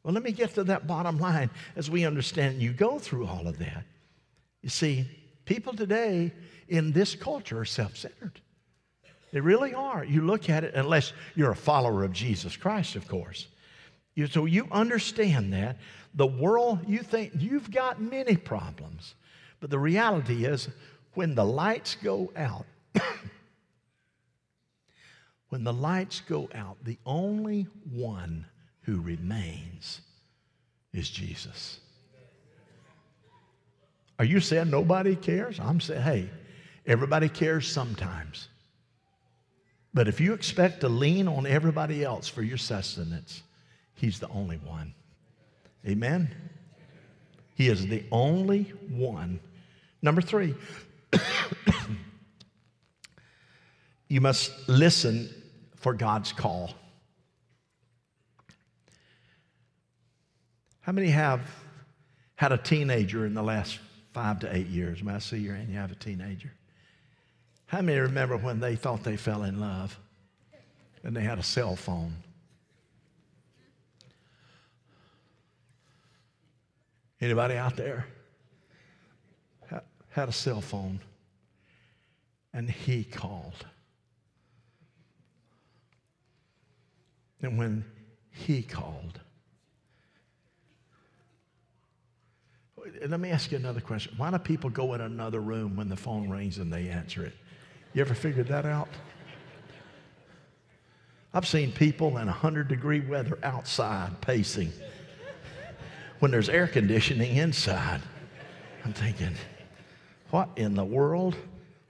[0.05, 3.49] Well, let me get to that bottom line as we understand you go through all
[3.49, 3.83] of that.
[4.63, 5.07] You see,
[5.45, 6.33] people today
[6.69, 8.41] in this culture are self centered.
[9.33, 10.05] They really are.
[10.05, 13.47] You look at it, unless you're a follower of Jesus Christ, of course.
[14.15, 15.77] You, so you understand that.
[16.15, 19.15] The world, you think you've got many problems.
[19.61, 20.69] But the reality is,
[21.15, 22.65] when the lights go out,
[25.51, 28.47] when the lights go out, the only one
[28.83, 30.01] who remains
[30.93, 31.81] is Jesus.
[34.19, 35.61] Are you saying nobody cares?
[35.61, 36.31] I'm saying, hey,
[36.89, 38.49] Everybody cares sometimes.
[39.95, 43.43] But if you expect to lean on everybody else for your sustenance,
[43.95, 44.95] He's the only one.
[45.87, 46.35] Amen?
[47.55, 49.39] He is the only one
[50.01, 50.55] Number three,
[54.09, 55.29] you must listen
[55.77, 56.71] for God's call.
[60.81, 61.41] How many have
[62.37, 63.81] had a teenager in the last
[64.13, 65.03] five to eight years?
[65.03, 65.69] May I see your hand?
[65.69, 66.53] You have a teenager.
[67.69, 69.99] How many remember when they thought they fell in love
[71.05, 72.15] and they had a cell phone?
[77.21, 78.07] Anybody out there
[80.09, 80.99] had a cell phone
[82.55, 83.67] and he called.
[87.43, 87.85] And when
[88.31, 89.21] he called,
[93.07, 94.15] let me ask you another question.
[94.17, 97.35] Why do people go in another room when the phone rings and they answer it?
[97.99, 98.87] You ever figured that out?
[101.35, 104.71] I've seen people in 100 degree weather outside pacing
[106.21, 108.01] when there's air conditioning inside.
[108.85, 109.35] I'm thinking,
[110.31, 111.35] what in the world?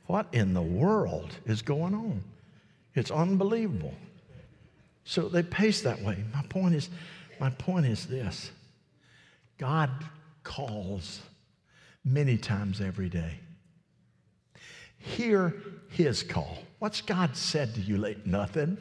[0.07, 2.25] What in the world is going on?
[2.95, 3.93] It's unbelievable.
[5.05, 6.25] So they pace that way.
[6.33, 6.89] My point is,
[7.39, 8.51] my point is this
[9.59, 9.91] God
[10.43, 11.21] calls
[12.03, 13.41] many times every day.
[14.99, 15.55] Hear
[15.89, 16.59] his call.
[16.79, 18.27] What's God said to you late?
[18.27, 18.79] Nothing.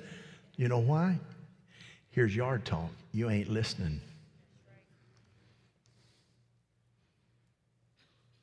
[0.55, 1.19] You know why?
[2.09, 2.89] Here's yard talk.
[3.11, 4.01] You ain't listening.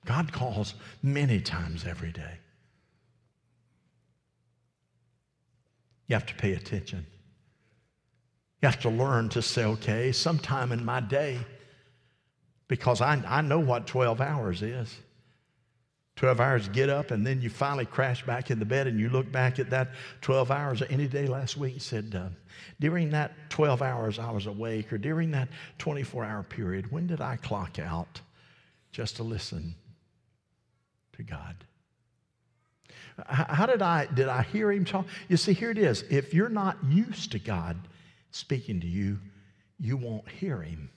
[0.04, 2.38] God calls many times every day.
[6.06, 7.06] You have to pay attention.
[8.60, 11.38] You have to learn to say, okay, sometime in my day,
[12.68, 14.94] because I, I know what 12 hours is.
[16.16, 19.08] 12 hours get up and then you finally crash back in the bed and you
[19.08, 22.28] look back at that 12 hours any day last week and said uh,
[22.78, 25.48] during that 12 hours i was awake or during that
[25.78, 28.20] 24 hour period when did i clock out
[28.92, 29.74] just to listen
[31.16, 31.56] to God.
[33.26, 35.06] How did I did I hear him talk?
[35.28, 36.02] You see, here it is.
[36.10, 37.76] If you're not used to God
[38.32, 39.18] speaking to you,
[39.78, 40.90] you won't hear him.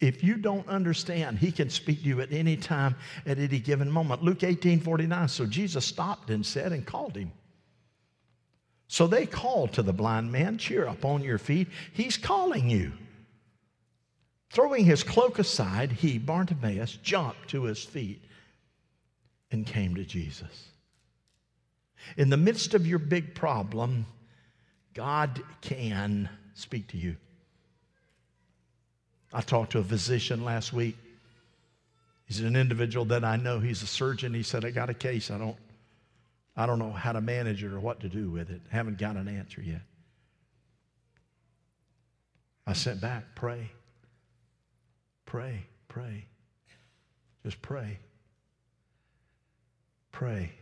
[0.00, 3.90] If you don't understand, he can speak to you at any time, at any given
[3.90, 4.22] moment.
[4.22, 5.28] Luke 18 49.
[5.28, 7.32] So Jesus stopped and said and called him.
[8.88, 11.68] So they called to the blind man, Cheer up on your feet.
[11.92, 12.92] He's calling you.
[14.50, 18.22] Throwing his cloak aside, he, Bartimaeus, jumped to his feet
[19.50, 20.68] and came to Jesus.
[22.18, 24.04] In the midst of your big problem,
[24.92, 27.16] God can speak to you.
[29.32, 30.96] I talked to a physician last week.
[32.26, 33.58] He's an individual that I know.
[33.60, 34.34] He's a surgeon.
[34.34, 35.30] He said, I got a case.
[35.30, 35.56] I don't,
[36.56, 38.60] I don't know how to manage it or what to do with it.
[38.70, 39.82] Haven't got an answer yet.
[42.66, 43.70] I sent back, pray.
[45.26, 46.24] Pray, pray.
[47.42, 47.98] Just pray.
[50.12, 50.52] Pray.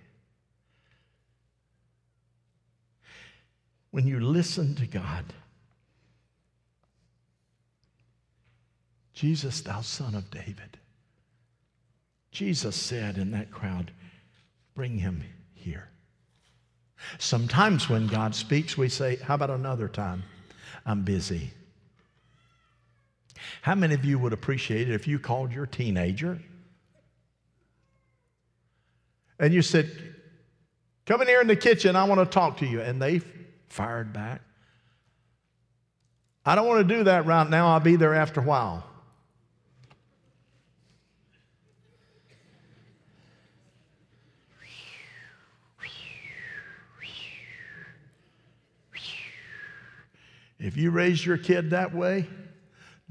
[3.90, 5.24] When you listen to God,
[9.20, 10.78] Jesus, thou son of David,
[12.33, 13.90] Jesus said in that crowd,
[14.74, 15.90] Bring him here.
[17.18, 20.22] Sometimes when God speaks, we say, How about another time?
[20.87, 21.50] I'm busy.
[23.61, 26.40] How many of you would appreciate it if you called your teenager
[29.38, 29.90] and you said,
[31.04, 32.80] Come in here in the kitchen, I want to talk to you.
[32.80, 33.20] And they
[33.68, 34.40] fired back.
[36.42, 38.87] I don't want to do that right now, I'll be there after a while.
[50.61, 52.29] If you raise your kid that way,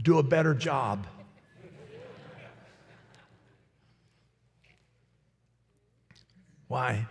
[0.02, 1.08] do a better job.
[6.68, 7.08] Why?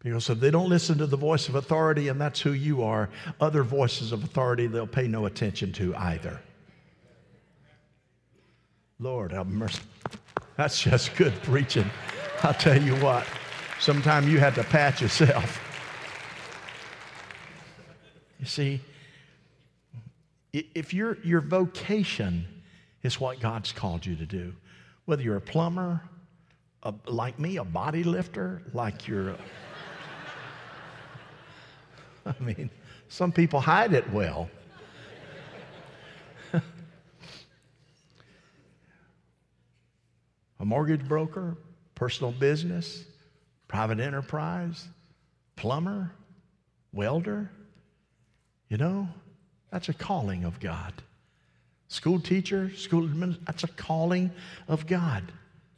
[0.00, 3.08] Because if they don't listen to the voice of authority, and that's who you are,
[3.40, 6.40] other voices of authority they'll pay no attention to either.
[8.98, 9.80] Lord have mercy.
[10.56, 11.88] That's just good preaching.
[12.42, 13.26] I'll tell you what,
[13.78, 15.60] sometimes you have to pat yourself.
[18.40, 18.80] You see,
[20.52, 22.46] if your, your vocation
[23.02, 24.54] is what God's called you to do,
[25.04, 26.02] whether you're a plumber,
[26.82, 29.30] a, like me, a body lifter, like you're.
[29.30, 29.38] A,
[32.26, 32.70] I mean,
[33.08, 34.50] some people hide it well.
[36.52, 36.62] a
[40.64, 41.56] mortgage broker,
[41.94, 43.04] personal business,
[43.68, 44.88] private enterprise,
[45.56, 46.12] plumber,
[46.92, 47.50] welder.
[48.68, 49.08] You know,
[49.70, 50.92] that's a calling of God.
[51.88, 54.30] School teacher, school administrator, that's a calling
[54.68, 55.32] of God.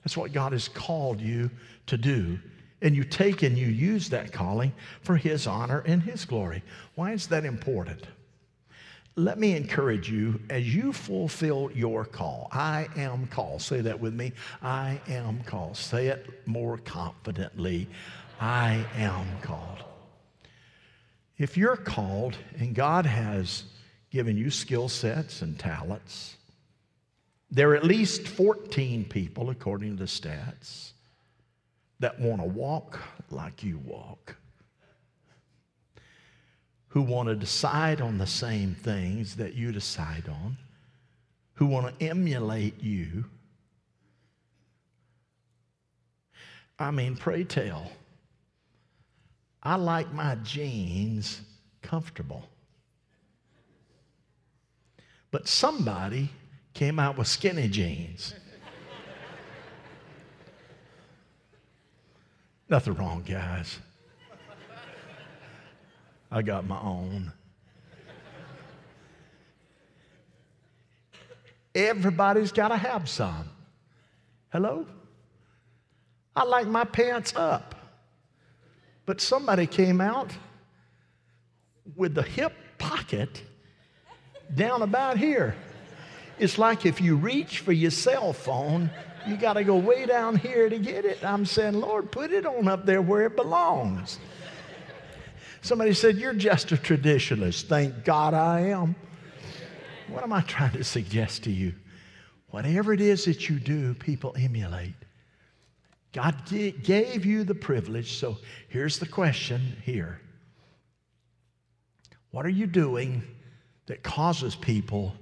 [0.05, 1.50] That's what God has called you
[1.87, 2.38] to do.
[2.81, 6.62] And you take and you use that calling for His honor and His glory.
[6.96, 8.07] Why is that important?
[9.14, 12.48] Let me encourage you as you fulfill your call.
[12.50, 13.61] I am called.
[13.61, 14.33] Say that with me.
[14.62, 15.76] I am called.
[15.76, 17.88] Say it more confidently.
[18.40, 19.85] I am called.
[21.37, 23.64] If you're called and God has
[24.12, 26.37] given you skill sets and talents,
[27.51, 30.92] there are at least 14 people, according to the stats,
[31.98, 34.37] that want to walk like you walk,
[36.88, 40.59] who want to decide on the same things that you decide on,
[41.55, 43.25] who want to emulate you.
[46.79, 47.90] I mean, pray tell.
[49.62, 51.40] I like my jeans
[51.81, 52.46] comfortable.
[55.33, 56.31] But somebody
[56.75, 58.35] came out with skinny jeans.
[62.68, 63.79] Nothing wrong, guys.
[66.31, 67.33] I got my own.
[71.75, 73.49] Everybody's got to have some.
[74.51, 74.87] Hello?
[76.37, 77.75] I like my pants up.
[79.07, 80.31] But somebody came out
[81.97, 83.42] with the hip pocket
[84.54, 85.54] down about here.
[86.38, 88.90] It's like if you reach for your cell phone,
[89.26, 91.24] you got to go way down here to get it.
[91.24, 94.18] I'm saying, Lord, put it on up there where it belongs.
[95.60, 97.64] Somebody said, You're just a traditionalist.
[97.64, 98.96] Thank God I am.
[100.08, 101.72] What am I trying to suggest to you?
[102.50, 104.94] Whatever it is that you do, people emulate.
[106.12, 108.36] God gave you the privilege, so
[108.68, 110.20] here's the question here.
[112.30, 113.22] What are you doing
[113.87, 115.14] that causes people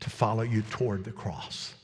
[0.00, 1.74] to follow you toward the cross?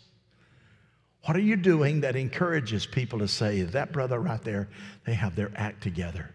[1.25, 4.69] What are you doing that encourages people to say, that brother right there,
[5.05, 6.31] they have their act together?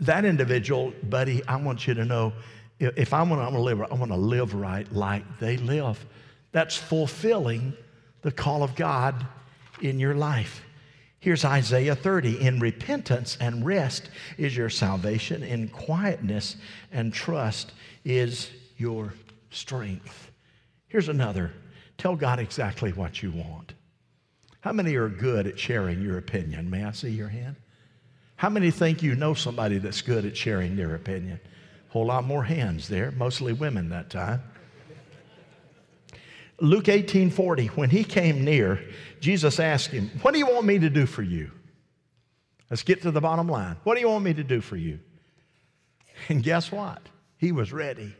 [0.00, 2.32] That individual, buddy, I want you to know
[2.78, 6.04] if I want to live, I want to live right like they live.
[6.50, 7.74] That's fulfilling
[8.22, 9.26] the call of God
[9.80, 10.62] in your life.
[11.20, 16.56] Here's Isaiah 30 In repentance and rest is your salvation, in quietness
[16.90, 17.72] and trust
[18.04, 18.50] is
[18.82, 19.14] your
[19.50, 20.32] strength.
[20.88, 21.52] Here's another
[21.98, 23.74] tell God exactly what you want.
[24.60, 26.68] How many are good at sharing your opinion?
[26.68, 27.54] May I see your hand?
[28.34, 31.38] How many think you know somebody that's good at sharing their opinion?
[31.90, 34.42] Whole lot more hands there, mostly women that time.
[36.58, 38.82] Luke 18 40, when he came near,
[39.20, 41.52] Jesus asked him, What do you want me to do for you?
[42.68, 43.76] Let's get to the bottom line.
[43.84, 44.98] What do you want me to do for you?
[46.28, 47.00] And guess what?
[47.36, 48.14] He was ready.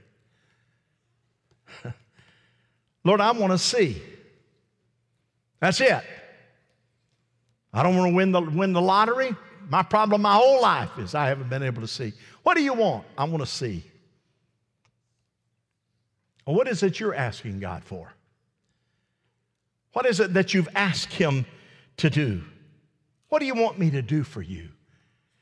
[3.05, 4.03] Lord, I want to see.
[5.61, 6.03] That's it.
[7.73, 9.35] I don't want to win the, win the lottery.
[9.69, 12.13] My problem my whole life is I haven't been able to see.
[12.43, 13.05] What do you want?
[13.17, 13.85] I want to see.
[16.45, 18.13] What is it you're asking God for?
[19.93, 21.47] What is it that you've asked Him
[21.99, 22.43] to do?
[23.29, 24.69] What do you want me to do for you?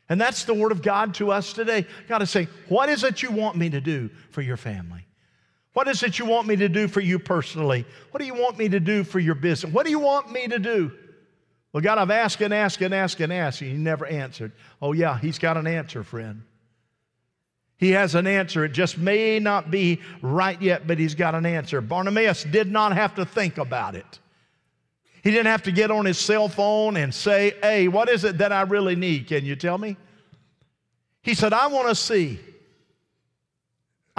[0.09, 1.87] And that's the word of God to us today.
[2.09, 5.07] God is saying, What is it you want me to do for your family?
[5.73, 7.85] What is it you want me to do for you personally?
[8.11, 9.73] What do you want me to do for your business?
[9.73, 10.91] What do you want me to do?
[11.73, 14.53] Well, God, I've asked and asked and asked and asked, and He never answered.
[14.83, 16.43] Oh, yeah, He's got an answer, friend.
[17.77, 18.65] He has an answer.
[18.65, 21.81] It just may not be right yet, but He's got an answer.
[21.81, 24.19] Bartimaeus did not have to think about it.
[25.23, 28.39] He didn't have to get on his cell phone and say, Hey, what is it
[28.39, 29.27] that I really need?
[29.27, 29.97] Can you tell me?
[31.23, 32.41] He said, I want to see.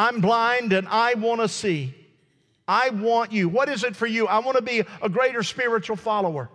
[0.02, 1.94] I'm blind and I want to see.
[2.68, 3.48] I want you.
[3.48, 4.26] What is it for you?
[4.26, 6.50] I want to be a greater spiritual follower.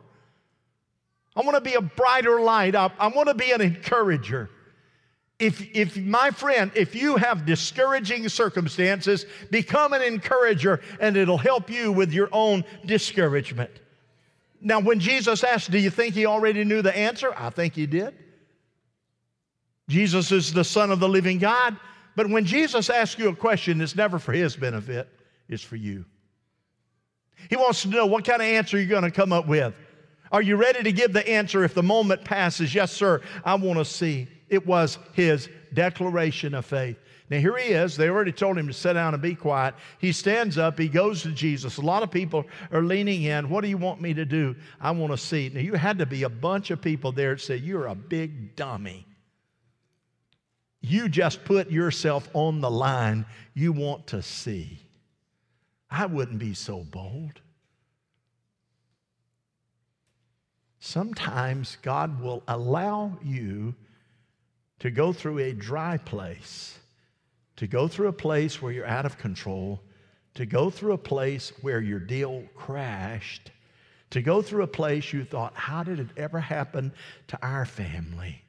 [1.37, 2.75] I want to be a brighter light.
[2.75, 4.51] I, I want to be an encourager.
[5.39, 11.71] If, if, my friend, if you have discouraging circumstances, become an encourager and it'll help
[11.71, 13.71] you with your own discouragement.
[14.61, 17.33] Now, when Jesus asked, Do you think he already knew the answer?
[17.37, 18.13] I think he did.
[19.89, 21.77] Jesus is the Son of the living God.
[22.17, 25.09] But when Jesus asks you a question, it's never for his benefit,
[25.49, 26.05] it's for you.
[27.51, 29.75] He wants to know what kind of answer you're going to come up with.
[30.33, 32.75] Are you ready to give the answer if the moment passes?
[32.75, 34.27] Yes, sir, I want to see.
[34.49, 36.97] It was his declaration of faith.
[37.29, 37.97] Now, here he is.
[37.97, 39.75] They already told him to sit down and be quiet.
[39.99, 40.79] He stands up.
[40.79, 41.77] He goes to Jesus.
[41.77, 43.49] A lot of people are leaning in.
[43.49, 44.55] What do you want me to do?
[44.81, 45.51] I want to see.
[45.53, 48.55] Now, you had to be a bunch of people there that said, You're a big
[48.55, 49.07] dummy.
[50.89, 53.27] You just put yourself on the line.
[53.55, 54.79] You want to see.
[55.91, 57.41] I wouldn't be so bold.
[60.79, 63.75] Sometimes God will allow you
[64.79, 66.79] to go through a dry place,
[67.57, 69.83] to go through a place where you're out of control,
[70.35, 73.51] to go through a place where your deal crashed,
[74.11, 76.93] to go through a place you thought, how did it ever happen
[77.27, 78.46] to our family?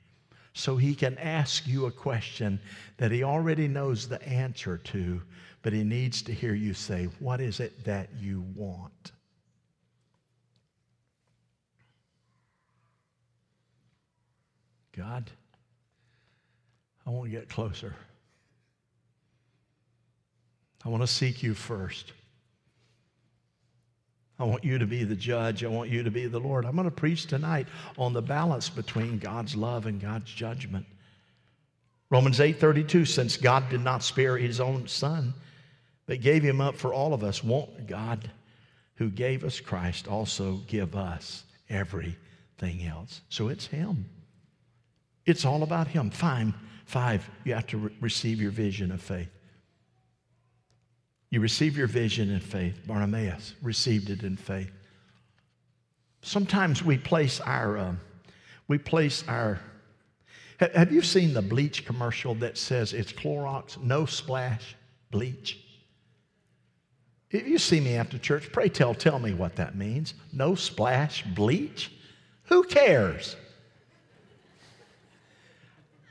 [0.58, 2.60] So he can ask you a question
[2.98, 5.22] that he already knows the answer to,
[5.62, 9.12] but he needs to hear you say, What is it that you want?
[14.96, 15.30] God,
[17.06, 17.94] I want to get closer.
[20.84, 22.14] I want to seek you first.
[24.40, 25.64] I want you to be the judge.
[25.64, 26.66] I want you to be the Lord.
[26.66, 27.68] I'm going to preach tonight
[27.98, 30.86] on the balance between God's love and God's judgment.
[32.10, 35.34] Romans 8:32 since God did not spare his own son
[36.08, 38.32] but gave him up for all of us, won't God
[38.96, 43.22] who gave us Christ also give us everything else?
[43.30, 44.10] So it's him.
[45.26, 46.10] It's all about him.
[46.10, 46.54] Five,
[46.86, 49.30] five you have to re- receive your vision of faith.
[51.30, 52.80] You receive your vision in faith.
[52.88, 54.72] Bartimaeus received it in faith.
[56.22, 57.96] Sometimes we place our, uh,
[58.68, 59.60] we place our,
[60.60, 64.76] have you seen the bleach commercial that says it's Clorox, no splash
[65.12, 65.60] bleach?
[67.30, 70.14] If you see me after church, pray tell, tell me what that means.
[70.32, 71.92] No splash bleach?
[72.44, 73.36] Who cares?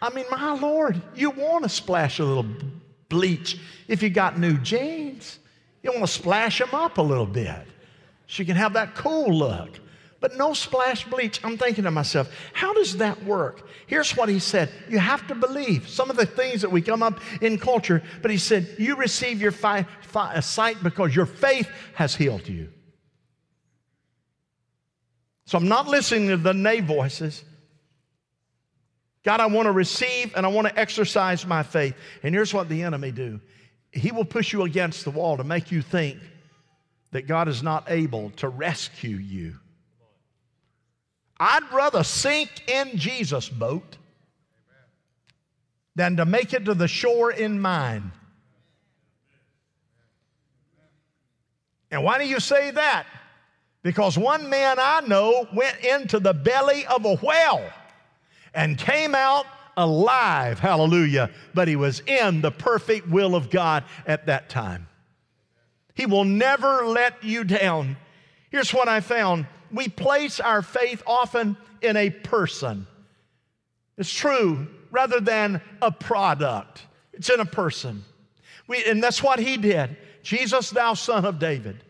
[0.00, 2.46] I mean, my Lord, you want to splash a little
[3.08, 5.38] bleach if you got new jeans.
[5.82, 7.66] You want to splash them up a little bit
[8.26, 9.78] so you can have that cool look.
[10.20, 11.40] But no splash bleach.
[11.44, 13.68] I'm thinking to myself, how does that work?
[13.86, 17.02] Here's what he said You have to believe some of the things that we come
[17.02, 21.26] up in culture, but he said, You receive your fi- fi- uh, sight because your
[21.26, 22.70] faith has healed you.
[25.44, 27.44] So I'm not listening to the nay voices.
[29.26, 31.96] God, I want to receive and I want to exercise my faith.
[32.22, 33.40] And here's what the enemy do.
[33.90, 36.20] He will push you against the wall to make you think
[37.10, 39.56] that God is not able to rescue you.
[41.40, 43.96] I'd rather sink in Jesus' boat
[45.96, 48.12] than to make it to the shore in mine.
[51.90, 53.06] And why do you say that?
[53.82, 57.72] Because one man I know went into the belly of a whale
[58.56, 59.46] and came out
[59.76, 60.58] alive.
[60.58, 61.30] Hallelujah.
[61.54, 64.88] But he was in the perfect will of God at that time.
[65.94, 67.96] He will never let you down.
[68.50, 72.86] Here's what I found we place our faith often in a person.
[73.98, 76.82] It's true, rather than a product.
[77.12, 78.04] It's in a person.
[78.68, 79.96] We, and that's what he did.
[80.22, 81.82] Jesus, thou son of David.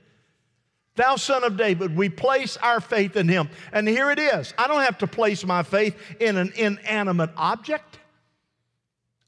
[0.97, 3.49] Thou son of David, we place our faith in him.
[3.73, 4.53] And here it is.
[4.59, 7.99] I don't have to place my faith in an inanimate object.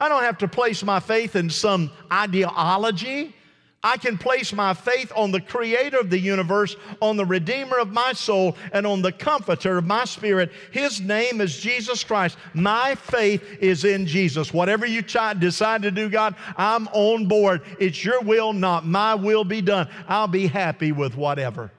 [0.01, 3.35] I don't have to place my faith in some ideology.
[3.83, 7.93] I can place my faith on the creator of the universe, on the redeemer of
[7.93, 10.51] my soul, and on the comforter of my spirit.
[10.73, 12.37] His name is Jesus Christ.
[12.55, 14.53] My faith is in Jesus.
[14.53, 17.63] Whatever you decide to do, God, I'm on board.
[17.79, 19.89] It's your will, not my will be done.
[20.09, 21.71] I'll be happy with whatever.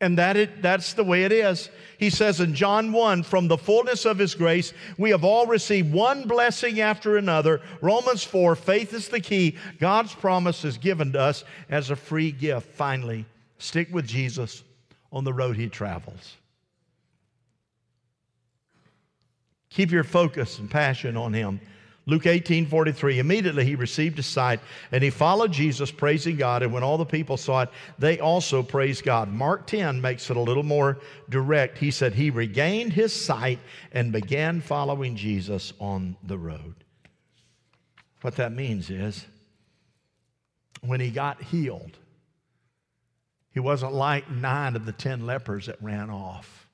[0.00, 1.70] And that it, that's the way it is.
[1.98, 5.92] He says in John 1 from the fullness of his grace, we have all received
[5.92, 7.60] one blessing after another.
[7.80, 9.56] Romans 4 faith is the key.
[9.78, 12.74] God's promise is given to us as a free gift.
[12.74, 13.24] Finally,
[13.58, 14.64] stick with Jesus
[15.12, 16.36] on the road he travels.
[19.70, 21.60] Keep your focus and passion on him.
[22.06, 23.18] Luke 18 43.
[23.18, 24.60] Immediately he received his sight
[24.92, 26.62] and he followed Jesus, praising God.
[26.62, 29.30] And when all the people saw it, they also praised God.
[29.30, 30.98] Mark 10 makes it a little more
[31.30, 31.78] direct.
[31.78, 33.58] He said he regained his sight
[33.92, 36.74] and began following Jesus on the road.
[38.20, 39.26] What that means is
[40.82, 41.98] when he got healed,
[43.50, 46.68] he wasn't like nine of the ten lepers that ran off.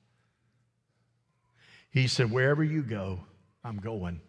[1.89, 3.19] He said, Wherever you go,
[3.63, 4.19] I'm going.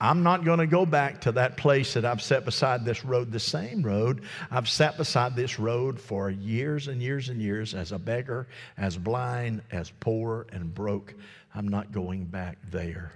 [0.00, 3.32] I'm not going to go back to that place that I've sat beside this road,
[3.32, 4.22] the same road.
[4.48, 8.46] I've sat beside this road for years and years and years as a beggar,
[8.76, 11.14] as blind, as poor and broke.
[11.52, 13.12] I'm not going back there.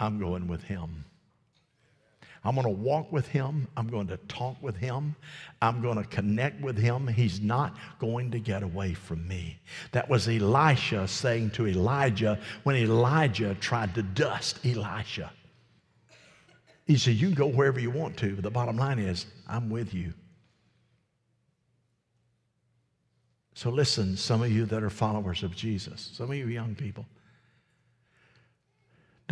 [0.00, 1.04] I'm going with Him.
[2.44, 3.68] I'm going to walk with him.
[3.76, 5.14] I'm going to talk with him.
[5.60, 7.06] I'm going to connect with him.
[7.06, 9.60] He's not going to get away from me.
[9.92, 15.30] That was Elisha saying to Elijah when Elijah tried to dust Elisha.
[16.84, 19.70] He said, You can go wherever you want to, but the bottom line is, I'm
[19.70, 20.12] with you.
[23.54, 27.06] So listen, some of you that are followers of Jesus, some of you young people,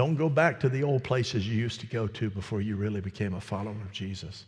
[0.01, 3.03] don't go back to the old places you used to go to before you really
[3.03, 4.47] became a follower of Jesus.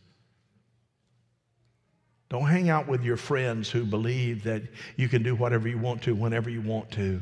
[2.31, 4.63] Don't hang out with your friends who believe that
[4.97, 7.21] you can do whatever you want to whenever you want to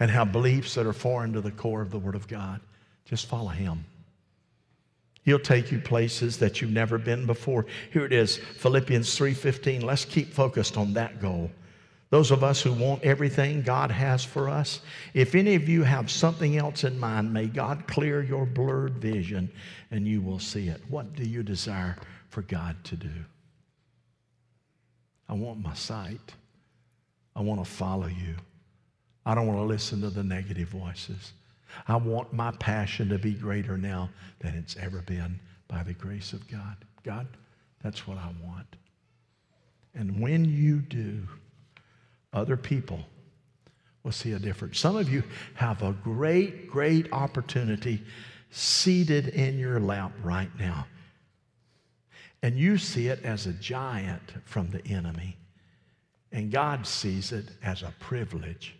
[0.00, 2.60] and have beliefs that are foreign to the core of the Word of God.
[3.04, 3.84] Just follow Him.
[5.22, 7.66] He'll take you places that you've never been before.
[7.92, 9.84] Here it is, Philippians 3:15.
[9.84, 11.52] Let's keep focused on that goal.
[12.10, 14.80] Those of us who want everything God has for us,
[15.12, 19.50] if any of you have something else in mind, may God clear your blurred vision
[19.90, 20.80] and you will see it.
[20.88, 21.96] What do you desire
[22.30, 23.12] for God to do?
[25.28, 26.34] I want my sight.
[27.36, 28.34] I want to follow you.
[29.26, 31.34] I don't want to listen to the negative voices.
[31.86, 34.08] I want my passion to be greater now
[34.40, 35.38] than it's ever been
[35.68, 36.76] by the grace of God.
[37.02, 37.28] God,
[37.82, 38.76] that's what I want.
[39.94, 41.22] And when you do,
[42.32, 43.00] other people
[44.02, 44.78] will see a difference.
[44.78, 45.22] Some of you
[45.54, 48.02] have a great, great opportunity
[48.50, 50.86] seated in your lap right now.
[52.42, 55.36] And you see it as a giant from the enemy.
[56.30, 58.76] And God sees it as a privilege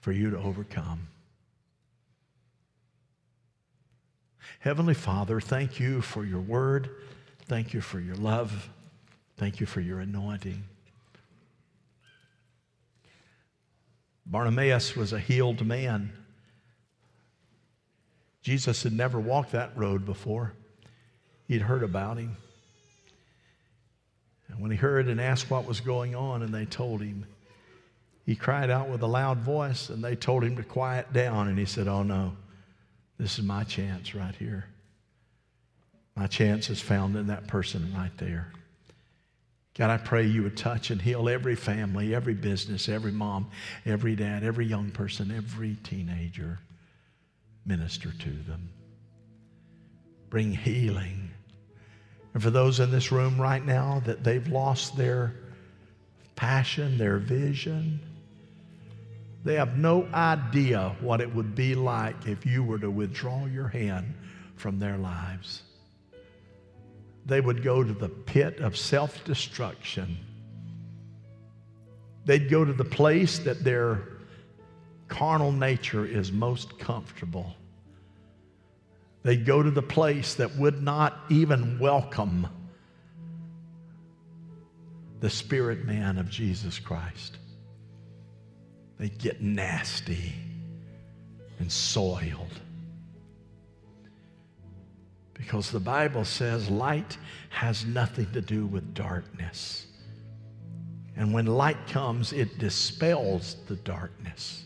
[0.00, 1.08] for you to overcome.
[4.60, 6.90] Heavenly Father, thank you for your word.
[7.46, 8.70] Thank you for your love.
[9.38, 10.64] Thank you for your anointing.
[14.26, 16.12] Bartimaeus was a healed man.
[18.42, 20.54] Jesus had never walked that road before.
[21.46, 22.36] He'd heard about him.
[24.48, 27.24] And when he heard and asked what was going on, and they told him,
[28.26, 31.48] he cried out with a loud voice, and they told him to quiet down.
[31.48, 32.36] And he said, Oh no,
[33.18, 34.66] this is my chance right here.
[36.16, 38.52] My chance is found in that person right there.
[39.78, 43.48] God, I pray you would touch and heal every family, every business, every mom,
[43.86, 46.58] every dad, every young person, every teenager.
[47.64, 48.70] Minister to them.
[50.30, 51.30] Bring healing.
[52.34, 55.34] And for those in this room right now that they've lost their
[56.34, 58.00] passion, their vision,
[59.44, 63.68] they have no idea what it would be like if you were to withdraw your
[63.68, 64.12] hand
[64.56, 65.62] from their lives.
[67.28, 70.18] They would go to the pit of self destruction.
[72.24, 74.02] They'd go to the place that their
[75.06, 77.54] carnal nature is most comfortable.
[79.22, 82.48] They'd go to the place that would not even welcome
[85.20, 87.38] the spirit man of Jesus Christ
[88.98, 90.34] they get nasty
[91.58, 92.60] and soiled.
[95.38, 97.16] Because the Bible says light
[97.48, 99.86] has nothing to do with darkness.
[101.16, 104.64] And when light comes, it dispels the darkness.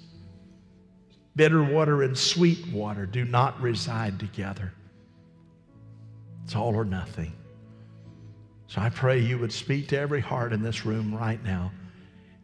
[1.36, 4.72] Bitter water and sweet water do not reside together.
[6.44, 7.32] It's all or nothing.
[8.66, 11.70] So I pray you would speak to every heart in this room right now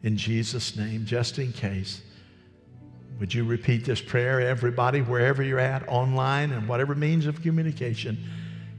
[0.03, 2.01] in Jesus' name, just in case.
[3.19, 8.17] Would you repeat this prayer, everybody, wherever you're at, online, and whatever means of communication?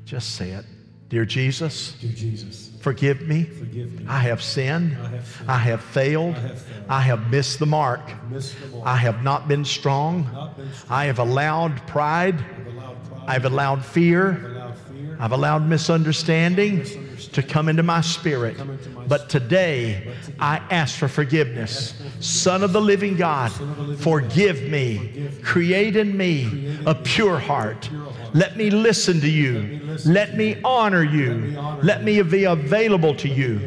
[0.07, 0.65] Just say it.
[1.11, 3.43] Dear Jesus, Dear Jesus forgive me.
[3.45, 4.07] forgive me.
[4.09, 4.97] I have sinned.
[4.97, 5.51] I have sinned.
[5.51, 6.37] I have failed.
[6.37, 6.85] I have failed.
[6.89, 8.01] I have missed the mark.
[8.31, 8.87] Missed the mark.
[8.87, 10.31] I have not been strong.
[10.33, 10.93] Not been strong.
[10.93, 12.37] I have allowed pride.
[12.39, 13.25] I've allowed pride.
[13.29, 14.31] I've allowed fear.
[14.31, 15.17] I've allowed fear.
[15.21, 17.00] I've allowed misunderstanding Misunderstanding
[17.33, 18.57] to come into my spirit.
[18.57, 21.95] come into my But today, I ask for forgiveness.
[22.21, 25.29] Son of the living God, of the living forgive me.
[25.43, 27.89] Create in me a pure heart.
[28.35, 29.81] Let me listen to you.
[30.05, 31.59] Let me honor you.
[31.83, 33.59] Let me be available to you.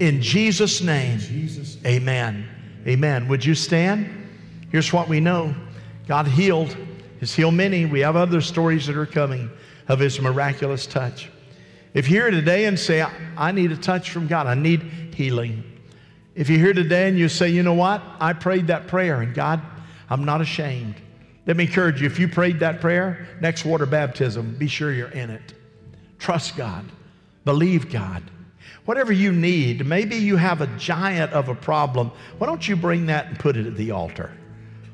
[0.00, 0.20] In.
[0.20, 1.20] Jesus' name,
[1.86, 2.48] amen.
[2.86, 3.28] Amen.
[3.28, 4.08] Would you stand?
[4.70, 5.54] Here's what we know
[6.06, 6.76] God healed.
[7.20, 7.86] He's healed many.
[7.86, 9.50] We have other stories that are coming
[9.88, 11.30] of His miraculous touch.
[11.94, 15.62] If you're here today and say, I- need a touch from God, I need healing.
[16.34, 18.02] If you're here today and you say, you know what?
[18.20, 19.62] I prayed that prayer and God,
[20.10, 20.96] I'm not ashamed.
[21.46, 25.08] Let me encourage you if you prayed that prayer, next water baptism, be sure you're
[25.10, 25.54] in it.
[26.18, 26.84] Trust God,
[27.44, 28.24] believe God.
[28.86, 32.10] Whatever you need, maybe you have a giant of a problem.
[32.38, 34.32] Why don't you bring that and put it at the altar?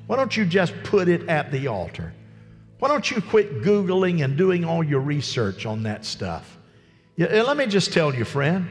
[0.07, 2.13] Why don't you just put it at the altar?
[2.79, 6.59] Why don't you quit Googling and doing all your research on that stuff?
[7.17, 8.69] Yeah, let me just tell you, friend,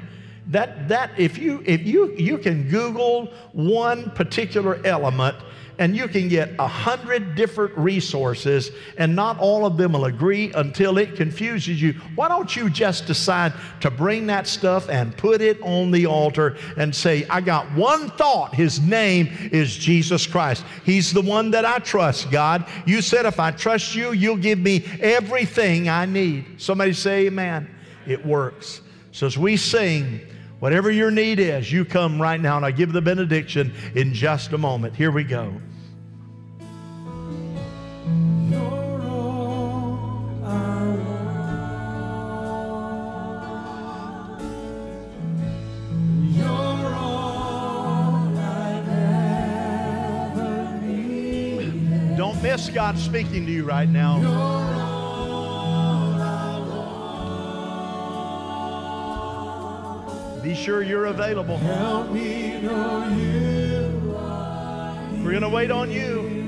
[0.47, 5.35] That, that if you if you you can Google one particular element
[5.79, 10.51] and you can get a hundred different resources and not all of them will agree
[10.53, 15.41] until it confuses you why don't you just decide to bring that stuff and put
[15.41, 18.53] it on the altar and say i got one thought.
[18.53, 20.63] His name is jesus christ.
[20.83, 22.67] He's the one that i trust god.
[22.85, 26.61] You said if i trust you you'll give me everything i need.
[26.61, 27.75] Somebody say amen
[28.07, 28.81] it works
[29.11, 30.21] so as we sing
[30.59, 34.51] Whatever your need is, you come right now, and I give the benediction in just
[34.51, 34.93] a moment.
[34.93, 35.53] Here we go.
[52.17, 54.88] Don't miss God speaking to you right now.
[60.41, 61.57] Be sure you're available.
[61.57, 64.13] Help me know you.
[65.21, 66.38] We're going to wait on you.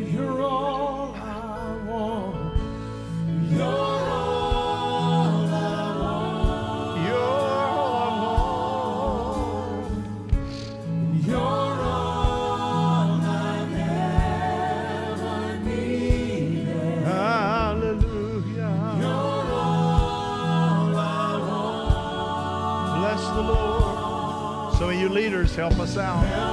[25.61, 26.50] Help us out.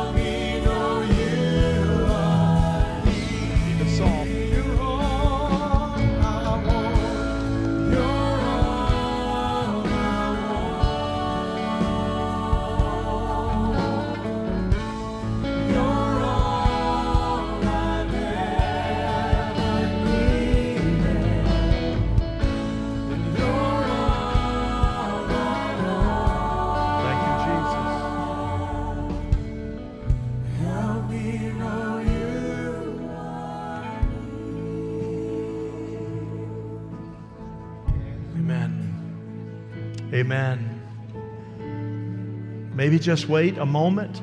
[42.98, 44.22] Maybe just wait a moment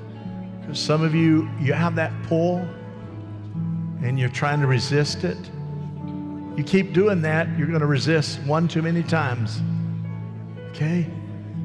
[0.60, 2.58] because some of you, you have that pull
[4.04, 5.38] and you're trying to resist it.
[6.58, 9.62] You keep doing that, you're going to resist one too many times.
[10.72, 11.10] Okay?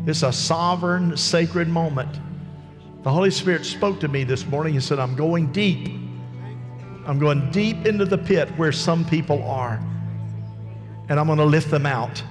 [0.06, 2.20] It's a sovereign, sacred moment.
[3.02, 4.74] The Holy Spirit spoke to me this morning.
[4.74, 5.88] He said, I'm going deep.
[7.08, 9.84] I'm going deep into the pit where some people are,
[11.08, 12.22] and I'm going to lift them out.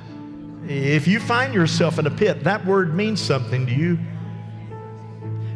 [0.69, 3.99] If you find yourself in a pit, that word means something to you,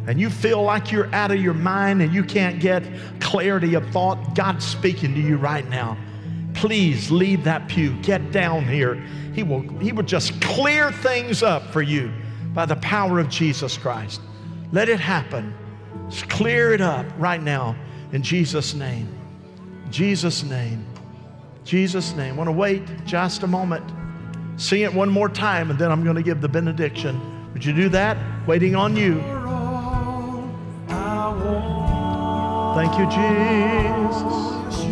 [0.06, 2.84] and you feel like you're out of your mind and you can't get
[3.20, 5.96] clarity of thought, God's speaking to you right now.
[6.52, 8.94] Please leave that pew, get down here.
[9.34, 12.12] He will, he will just clear things up for you
[12.52, 14.20] by the power of Jesus Christ.
[14.72, 15.54] Let it happen.
[16.08, 17.74] Just clear it up right now
[18.12, 19.08] in Jesus' name.
[19.90, 20.86] Jesus' name.
[21.64, 22.36] Jesus' name.
[22.36, 23.84] want to wait just a moment.
[24.56, 27.52] Sing it one more time, and then I'm going to give the benediction.
[27.52, 28.16] Would you do that?
[28.46, 29.33] Waiting on you.
[32.74, 34.83] Thank you, Jesus.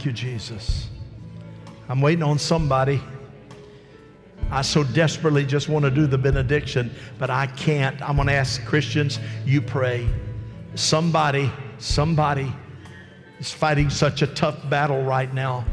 [0.00, 0.88] Thank you, Jesus.
[1.86, 3.02] I'm waiting on somebody.
[4.50, 8.00] I so desperately just want to do the benediction, but I can't.
[8.00, 10.08] I'm going to ask Christians, you pray.
[10.74, 12.50] Somebody, somebody
[13.40, 15.66] is fighting such a tough battle right now,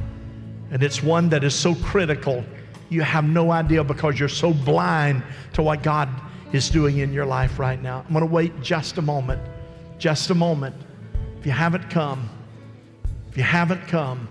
[0.71, 2.43] and it's one that is so critical.
[2.89, 5.23] You have no idea because you're so blind
[5.53, 6.09] to what God
[6.51, 8.03] is doing in your life right now.
[8.05, 9.41] I'm going to wait just a moment.
[9.99, 10.75] Just a moment.
[11.39, 12.30] If you haven't come,
[13.38, 14.28] if you haven't come,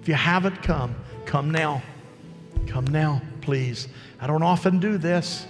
[0.00, 1.82] if you haven't come, come now.
[2.68, 3.88] Come now, please.
[4.20, 5.44] I don't often do this.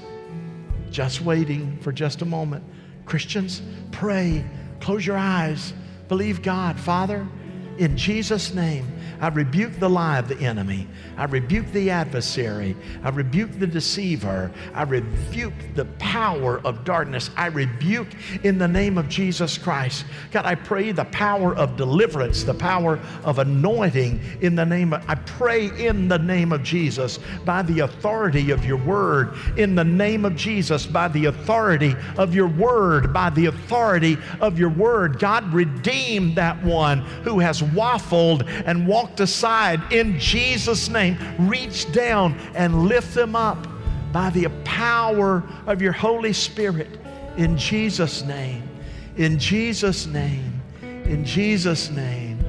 [0.91, 2.65] Just waiting for just a moment.
[3.05, 3.61] Christians,
[3.93, 4.43] pray.
[4.81, 5.75] Close your eyes.
[6.09, 6.81] Believe God.
[6.81, 7.29] Father,
[7.77, 10.87] In Jesus' name, I rebuke the lie of the enemy.
[11.17, 12.77] I rebuke the adversary.
[13.03, 14.51] I rebuke the deceiver.
[14.75, 17.31] I rebuke the power of darkness.
[17.37, 18.09] I rebuke
[18.45, 20.05] in the name of Jesus Christ.
[20.31, 25.03] God, I pray the power of deliverance, the power of anointing in the name of,
[25.09, 29.85] I pray in the name of Jesus by the authority of your word, in the
[29.85, 35.19] name of Jesus by the authority of your word, by the authority of your word.
[35.19, 41.17] God, redeem that one who has waffled and walked walked aside in Jesus' name.
[41.39, 43.69] Reach down and lift them up
[44.13, 46.99] by the power of your Holy Spirit
[47.37, 48.69] in Jesus' name.
[49.17, 50.61] In Jesus' name.
[50.83, 52.45] In Jesus' name.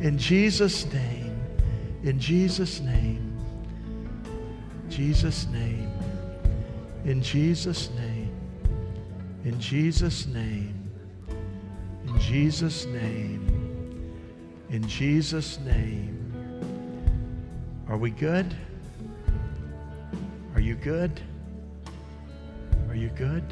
[0.00, 1.38] In Jesus' name.
[2.02, 3.38] In Jesus' name.
[4.88, 5.92] Jesus' name.
[7.04, 8.34] In Jesus' name.
[9.44, 10.90] In Jesus' name.
[12.04, 13.39] In Jesus' name.
[14.70, 16.16] In Jesus' name.
[17.88, 18.54] Are we good?
[20.54, 21.20] Are you good?
[22.88, 23.42] Are you good?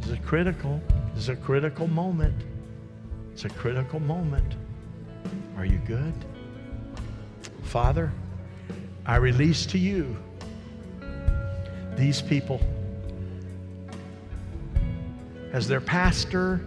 [0.00, 0.82] This is a critical.
[1.14, 2.44] This is a critical moment.
[3.32, 4.54] It's a critical moment.
[5.56, 6.12] Are you good?
[7.62, 8.12] Father,
[9.06, 10.14] I release to you
[11.96, 12.60] these people
[15.54, 16.66] as their pastor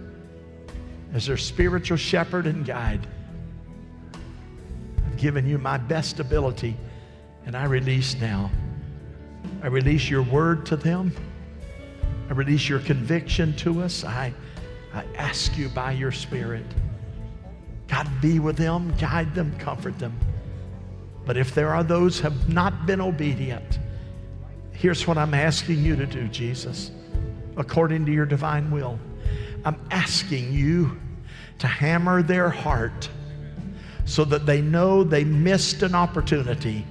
[1.16, 3.08] as their spiritual shepherd and guide.
[5.06, 6.76] I've given you my best ability,
[7.46, 8.52] and I release now.
[9.64, 11.14] I release your word to them.
[12.30, 14.04] I release your conviction to us.
[14.04, 14.34] I,
[14.94, 16.66] I ask you by your spirit,
[17.88, 20.20] God, be with them, guide them, comfort them.
[21.26, 23.80] But if there are those who have not been obedient,
[24.74, 26.92] here's what I'm asking you to do, Jesus,
[27.56, 29.00] according to your divine will.
[29.64, 31.00] I'm asking you
[31.60, 33.10] to hammer their heart
[34.06, 36.86] so that they know they missed an opportunity.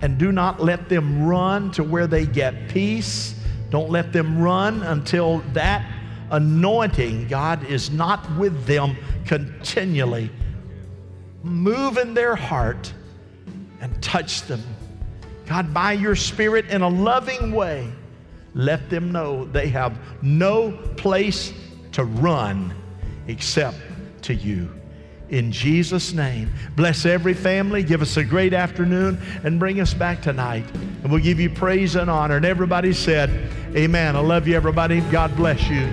[0.00, 3.34] And do not let them run to where they get peace.
[3.70, 5.86] Don't let them run until that
[6.30, 10.30] anointing, God, is not with them continually.
[11.42, 12.92] Move in their heart
[13.80, 14.62] and touch them.
[15.46, 17.88] God, by your Spirit in a loving way,
[18.54, 21.52] let them know they have no place
[21.92, 22.74] to run
[23.28, 23.76] except
[24.26, 24.68] to you.
[25.28, 27.82] In Jesus' name, bless every family.
[27.82, 30.64] Give us a great afternoon and bring us back tonight.
[31.02, 32.36] And we'll give you praise and honor.
[32.36, 33.30] And everybody said,
[33.74, 34.14] Amen.
[34.14, 35.00] I love you, everybody.
[35.00, 35.92] God bless you.